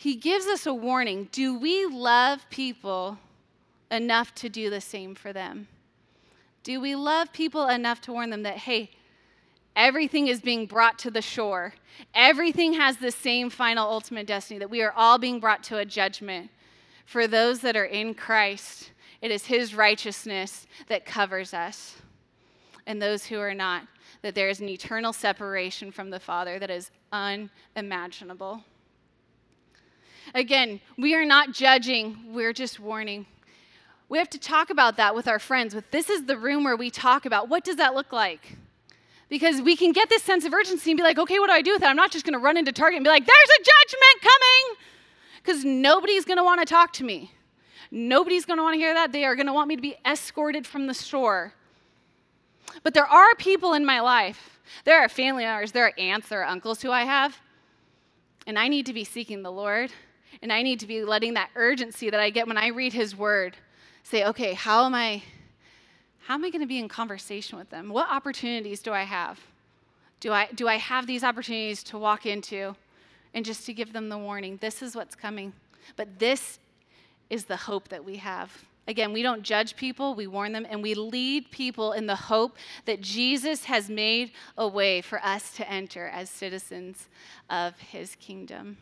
he 0.03 0.17
gives 0.17 0.47
us 0.49 0.67
a 0.67 0.75
warning. 0.75 1.29
Do 1.31 1.57
we 1.57 1.87
love 1.87 2.51
people 2.51 3.19
enough 3.88 4.35
to 4.35 4.49
do 4.49 4.69
the 4.69 4.81
same 4.81 5.15
for 5.15 5.33
them? 5.33 5.69
Do 6.65 6.81
we 6.81 6.97
love 6.97 7.33
people 7.33 7.69
enough 7.69 8.01
to 8.01 8.12
warn 8.12 8.31
them 8.31 8.43
that, 8.43 8.57
hey, 8.57 8.91
everything 9.77 10.27
is 10.27 10.41
being 10.41 10.67
brought 10.67 10.99
to 10.99 11.12
the 11.12 11.23
shore? 11.23 11.75
Everything 12.15 12.73
has 12.73 12.97
the 12.97 13.12
same 13.12 13.49
final 13.49 13.88
ultimate 13.88 14.27
destiny, 14.27 14.59
that 14.59 14.71
we 14.71 14.83
are 14.83 14.91
all 14.91 15.19
being 15.19 15.38
brought 15.38 15.62
to 15.65 15.79
a 15.79 15.85
judgment. 15.85 16.51
For 17.07 17.29
those 17.29 17.61
that 17.61 17.77
are 17.77 17.85
in 17.85 18.15
Christ, 18.15 18.91
it 19.21 19.31
is 19.31 19.47
His 19.47 19.73
righteousness 19.73 20.67
that 20.88 21.07
covers 21.07 21.55
us. 21.55 21.95
And 22.88 23.01
those 23.01 23.27
who 23.27 23.38
are 23.38 23.55
not, 23.55 23.87
that 24.23 24.35
there 24.35 24.49
is 24.49 24.59
an 24.59 24.69
eternal 24.69 25.12
separation 25.12 25.93
from 25.93 26.11
the 26.11 26.19
Father 26.19 26.59
that 26.59 26.71
is 26.71 26.91
unimaginable. 27.12 28.65
Again, 30.35 30.81
we 30.97 31.15
are 31.15 31.25
not 31.25 31.53
judging, 31.53 32.33
we're 32.33 32.53
just 32.53 32.81
warning. 32.81 33.27
We 34.09 34.19
have 34.19 34.31
to 34.31 34.39
talk 34.39 34.71
about 34.71 34.97
that 34.99 35.15
with 35.15 35.27
our 35.27 35.39
friends. 35.39 35.75
With 35.75 35.91
this 35.91 36.11
is 36.11 36.25
the 36.27 36.37
room 36.37 36.65
where 36.65 36.77
we 36.77 36.91
talk 36.91 37.25
about 37.25 37.49
what 37.49 37.65
does 37.65 37.77
that 37.77 37.95
look 37.95 38.13
like? 38.13 38.57
Because 39.31 39.63
we 39.63 39.75
can 39.77 39.93
get 39.93 40.11
this 40.11 40.23
sense 40.23 40.45
of 40.45 40.53
urgency 40.53 40.91
and 40.91 40.99
be 40.99 41.03
like, 41.03 41.19
okay, 41.19 41.39
what 41.39 41.47
do 41.47 41.55
I 41.55 41.63
do 41.63 41.73
with 41.73 41.81
that? 41.81 41.89
I'm 41.89 41.97
not 41.97 42.11
just 42.11 42.27
going 42.27 42.35
to 42.35 42.39
run 42.39 42.59
into 42.59 42.73
Target 42.73 42.99
and 42.99 43.05
be 43.05 43.09
like, 43.09 43.25
there's 43.25 43.49
a 43.59 43.65
judgment 43.65 44.21
coming. 44.21 44.77
Because 45.43 45.65
nobody's 45.65 46.27
going 46.27 46.37
to 46.37 46.45
want 46.45 46.61
to 46.61 46.67
talk 46.67 46.93
to 46.95 47.05
me. 47.05 47.33
Nobody's 47.91 48.45
going 48.45 48.59
to 48.59 48.63
want 48.63 48.75
to 48.75 48.79
hear 48.79 48.93
that. 48.93 49.13
They 49.13 49.25
are 49.25 49.35
going 49.35 49.47
to 49.47 49.53
want 49.55 49.69
me 49.69 49.77
to 49.77 49.83
be 49.83 49.97
escorted 50.05 50.67
from 50.67 50.87
the 50.87 50.95
store. 50.95 51.55
But 52.83 52.95
there 52.95 53.07
are 53.07 53.35
people 53.37 53.73
in 53.73 53.87
my 53.87 54.01
life. 54.01 54.61
There 54.85 55.01
are 55.01 55.09
family 55.09 55.45
members, 55.45 55.73
there 55.73 55.87
are 55.87 55.93
aunts, 55.99 56.29
there 56.29 56.41
are 56.41 56.47
uncles 56.47 56.83
who 56.83 56.91
I 56.91 57.05
have. 57.05 57.39
And 58.47 58.59
I 58.59 58.69
need 58.69 58.87
to 58.87 58.93
be 58.93 59.05
seeking 59.05 59.43
the 59.43 59.53
Lord. 59.53 59.93
And 60.40 60.53
I 60.53 60.62
need 60.62 60.81
to 60.81 60.87
be 60.87 61.05
letting 61.05 61.35
that 61.35 61.51
urgency 61.55 62.11
that 62.11 62.21
I 62.21 62.31
get 62.31 62.47
when 62.47 62.57
I 62.57 62.68
read 62.68 62.92
his 62.92 63.16
word 63.16 63.57
say, 64.03 64.25
okay, 64.25 64.55
how 64.55 64.87
am 64.87 64.95
I 64.95 65.23
how 66.27 66.35
am 66.35 66.45
I 66.45 66.51
going 66.51 66.62
to 66.62 66.68
be 66.68 66.79
in 66.79 66.88
conversation 66.88 67.59
with 67.59 67.68
them? 67.71 67.88
What 67.88 68.09
opportunities 68.09 68.81
do 68.81 68.92
I 68.92 69.03
have? 69.03 69.40
Do 70.21 70.33
I 70.33 70.49
do 70.55 70.68
I 70.68 70.77
have 70.77 71.07
these 71.07 71.25
opportunities 71.25 71.83
to 71.85 71.99
walk 71.99 72.27
into 72.27 72.77
and 73.35 73.45
just 73.45 73.66
to 73.66 73.73
give 73.73 73.92
them 73.92 74.09
the 74.09 74.18
warning, 74.18 74.59
this 74.61 74.83
is 74.83 74.95
what's 74.95 75.14
coming. 75.14 75.53
But 75.97 76.18
this 76.18 76.59
is 77.31 77.45
the 77.45 77.57
hope 77.57 77.88
that 77.88 78.05
we 78.05 78.16
have. 78.16 78.64
Again, 78.88 79.12
we 79.12 79.23
don't 79.23 79.42
judge 79.42 79.77
people, 79.77 80.14
we 80.14 80.27
warn 80.27 80.53
them, 80.53 80.66
and 80.68 80.83
we 80.83 80.95
lead 80.95 81.51
people 81.51 81.92
in 81.92 82.07
the 82.07 82.16
hope 82.16 82.57
that 82.85 83.01
Jesus 83.01 83.64
has 83.64 83.88
made 83.88 84.33
a 84.59 84.66
way 84.66 85.01
for 85.01 85.25
us 85.25 85.55
to 85.55 85.71
enter 85.71 86.09
as 86.09 86.29
citizens 86.29 87.09
of 87.49 87.79
his 87.79 88.16
kingdom. 88.16 88.77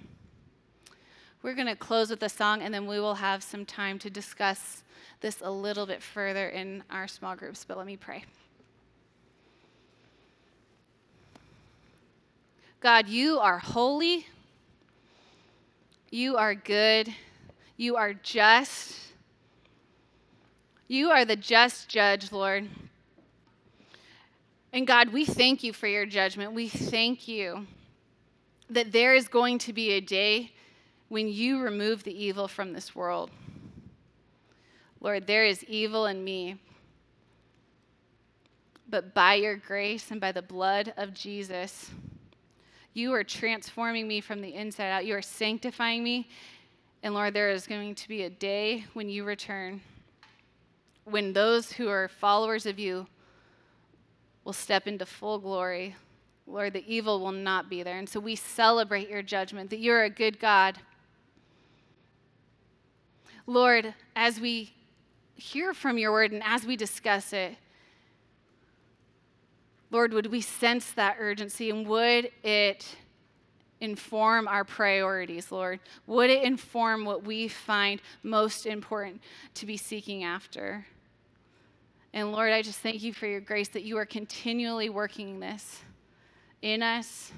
We're 1.43 1.55
going 1.55 1.69
to 1.69 1.77
close 1.77 2.11
with 2.11 2.23
a 2.23 2.29
song, 2.29 2.61
and 2.61 2.73
then 2.73 2.87
we 2.87 3.01
will 3.01 3.15
have 3.15 3.43
some 3.43 3.65
time 3.65 3.99
to 4.01 4.11
discuss 4.11 4.83
this 5.21 5.41
a 5.41 5.51
little 5.51 5.87
bit 5.87 6.03
further 6.03 6.49
in 6.49 6.83
our 6.91 7.09
small 7.09 7.35
groups. 7.35 7.65
But 7.67 7.79
let 7.79 7.87
me 7.87 7.97
pray. 7.97 8.25
God, 12.81 13.09
you 13.09 13.39
are 13.39 13.59
holy, 13.59 14.27
you 16.11 16.37
are 16.37 16.55
good, 16.55 17.15
you 17.77 17.97
are 17.97 18.13
just. 18.13 18.97
You 20.89 21.11
are 21.11 21.25
the 21.25 21.37
just 21.37 21.89
judge, 21.89 22.33
Lord. 22.33 22.69
And 24.73 24.87
God, 24.87 25.11
we 25.13 25.25
thank 25.25 25.63
you 25.63 25.73
for 25.73 25.87
your 25.87 26.05
judgment. 26.05 26.53
We 26.53 26.69
thank 26.69 27.29
you 27.29 27.67
that 28.69 28.91
there 28.91 29.15
is 29.15 29.29
going 29.29 29.59
to 29.59 29.73
be 29.73 29.93
a 29.93 30.01
day 30.01 30.51
when 31.11 31.29
you 31.29 31.61
remove 31.61 32.05
the 32.05 32.25
evil 32.25 32.49
from 32.49 32.73
this 32.73 32.95
world. 32.95 33.31
Lord, 35.01 35.27
there 35.27 35.45
is 35.45 35.65
evil 35.65 36.07
in 36.07 36.23
me. 36.23 36.57
But 38.89 39.13
by 39.13 39.35
your 39.35 39.57
grace 39.57 40.13
and 40.13 40.21
by 40.21 40.31
the 40.31 40.41
blood 40.41 40.95
of 40.97 41.13
Jesus, 41.13 41.91
you 42.95 43.13
are 43.13 43.25
transforming 43.25 44.07
me 44.07 44.21
from 44.21 44.41
the 44.41 44.55
inside 44.55 44.91
out. 44.91 45.05
You 45.05 45.17
are 45.17 45.23
sanctifying 45.23 46.05
me. 46.05 46.29
And 47.03 47.13
Lord, 47.13 47.35
there 47.35 47.51
is 47.51 47.67
going 47.67 47.97
to 47.97 48.09
be 48.09 48.23
a 48.23 48.31
day 48.31 48.85
when 48.93 49.09
you 49.09 49.25
return, 49.25 49.81
when 51.05 51.33
those 51.33 51.73
who 51.73 51.89
are 51.89 52.07
followers 52.07 52.67
of 52.67 52.79
you 52.79 53.07
will 54.45 54.53
step 54.53 54.87
into 54.87 55.07
full 55.07 55.39
glory. 55.39 55.97
Lord, 56.47 56.73
the 56.73 56.85
evil 56.87 57.19
will 57.21 57.33
not 57.33 57.69
be 57.69 57.83
there. 57.83 57.99
And 57.99 58.09
so 58.09 58.21
we 58.21 58.37
celebrate 58.37 59.09
your 59.09 59.23
judgment, 59.23 59.71
that 59.71 59.81
you're 59.81 60.05
a 60.05 60.11
good 60.11 60.39
God. 60.39 60.79
Lord, 63.47 63.95
as 64.15 64.41
we 64.41 64.73
hear 65.35 65.73
from 65.75 65.99
your 65.99 66.13
word 66.13 66.33
and 66.33 66.43
as 66.45 66.65
we 66.65 66.77
discuss 66.77 67.33
it, 67.33 67.57
Lord, 69.91 70.13
would 70.13 70.27
we 70.27 70.41
sense 70.41 70.93
that 70.93 71.17
urgency 71.19 71.71
and 71.71 71.87
would 71.87 72.31
it 72.45 72.97
inform 73.81 74.47
our 74.47 74.65
priorities, 74.65 75.51
Lord? 75.51 75.81
Would 76.07 76.31
it 76.31 76.45
inform 76.45 77.05
what 77.05 77.25
we 77.25 77.49
find 77.49 78.01
most 78.23 78.67
important 78.67 79.21
to 79.55 79.67
be 79.67 79.77
seeking 79.77 80.23
after? 80.23 80.87
And 82.13 82.33
Lord, 82.33 82.53
I 82.53 82.63
just 82.63 82.81
thank 82.81 83.03
you 83.03 83.13
for 83.13 83.27
your 83.27 83.41
grace 83.41 83.69
that 83.69 83.83
you 83.83 83.97
are 83.97 84.07
continually 84.07 84.91
working 84.91 85.41
this 85.41 85.81
in 86.63 86.83
us. 86.83 87.33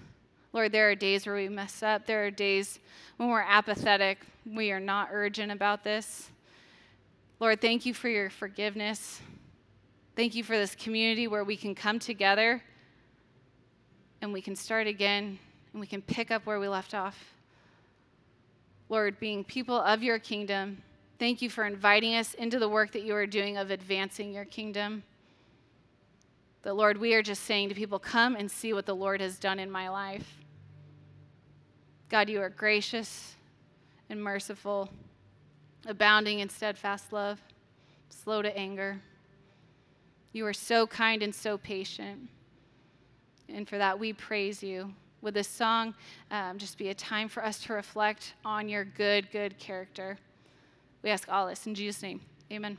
Lord, 0.53 0.73
there 0.73 0.91
are 0.91 0.95
days 0.95 1.27
where 1.27 1.35
we 1.35 1.49
mess 1.49 1.83
up. 1.83 2.07
There 2.07 2.27
are 2.27 2.31
days 2.31 2.79
when 3.17 3.31
we're 3.31 3.41
apathetic. 3.41 4.19
We 4.45 4.71
are 4.71 4.81
not 4.81 5.09
urgent 5.11 5.51
about 5.51 5.83
this. 5.83 6.29
Lord, 7.41 7.61
thank 7.61 7.87
you 7.87 7.95
for 7.95 8.09
your 8.09 8.29
forgiveness. 8.29 9.21
Thank 10.15 10.35
you 10.35 10.45
for 10.45 10.57
this 10.57 10.75
community 10.75 11.27
where 11.27 11.43
we 11.43 11.57
can 11.57 11.75
come 11.75 11.99
together 11.99 12.63
and 14.21 14.33
we 14.33 14.43
can 14.43 14.55
start 14.55 14.87
again 14.87 15.39
and 15.73 15.81
we 15.81 15.87
can 15.87 16.03
pick 16.03 16.31
up 16.31 16.45
where 16.45 16.61
we 16.61 16.69
left 16.69 16.93
off. 16.93 17.33
Lord, 18.91 19.19
being 19.19 19.43
people 19.43 19.81
of 19.81 20.03
your 20.03 20.19
kingdom, 20.19 20.83
thank 21.19 21.41
you 21.41 21.49
for 21.49 21.65
inviting 21.65 22.15
us 22.15 22.35
into 22.35 22.59
the 22.59 22.69
work 22.69 22.93
that 22.93 23.05
you 23.05 23.15
are 23.15 23.27
doing 23.27 23.57
of 23.57 23.71
advancing 23.71 24.35
your 24.35 24.45
kingdom. 24.45 25.03
That, 26.61 26.75
Lord, 26.75 26.99
we 26.99 27.15
are 27.15 27.23
just 27.23 27.45
saying 27.45 27.71
to 27.71 27.75
people, 27.75 27.99
come 27.99 28.37
and 28.37 28.51
see 28.51 28.75
what 28.75 28.85
the 28.85 28.95
Lord 28.95 29.23
has 29.23 29.39
done 29.39 29.59
in 29.59 29.71
my 29.71 29.89
life. 29.89 30.42
God, 32.13 32.29
you 32.29 32.43
are 32.43 32.51
gracious 32.51 33.37
and 34.11 34.23
merciful 34.23 34.91
abounding 35.87 36.41
in 36.41 36.49
steadfast 36.51 37.11
love, 37.11 37.41
slow 38.11 38.43
to 38.43 38.55
anger. 38.55 39.01
You 40.35 40.45
are 40.45 40.53
so 40.53 40.87
kind 40.87 41.23
and 41.23 41.35
so 41.35 41.57
patient. 41.57 42.29
And 43.49 43.67
for 43.67 43.79
that, 43.79 43.99
we 43.99 44.13
praise 44.13 44.63
you. 44.63 44.93
Would 45.23 45.33
this 45.33 45.49
song 45.49 45.95
um, 46.31 46.59
just 46.59 46.77
be 46.77 46.91
a 46.91 46.95
time 46.95 47.31
for 47.31 47.43
us 47.43 47.59
to 47.61 47.73
reflect 47.73 48.35
on 48.45 48.69
your 48.69 48.85
good, 48.85 49.31
good 49.31 49.59
character? 49.59 50.19
We 51.03 51.09
ask 51.09 51.33
all 51.33 51.47
this 51.47 51.67
in 51.67 51.75
Jesus' 51.75 52.03
name. 52.03 52.21
Amen. 52.53 52.77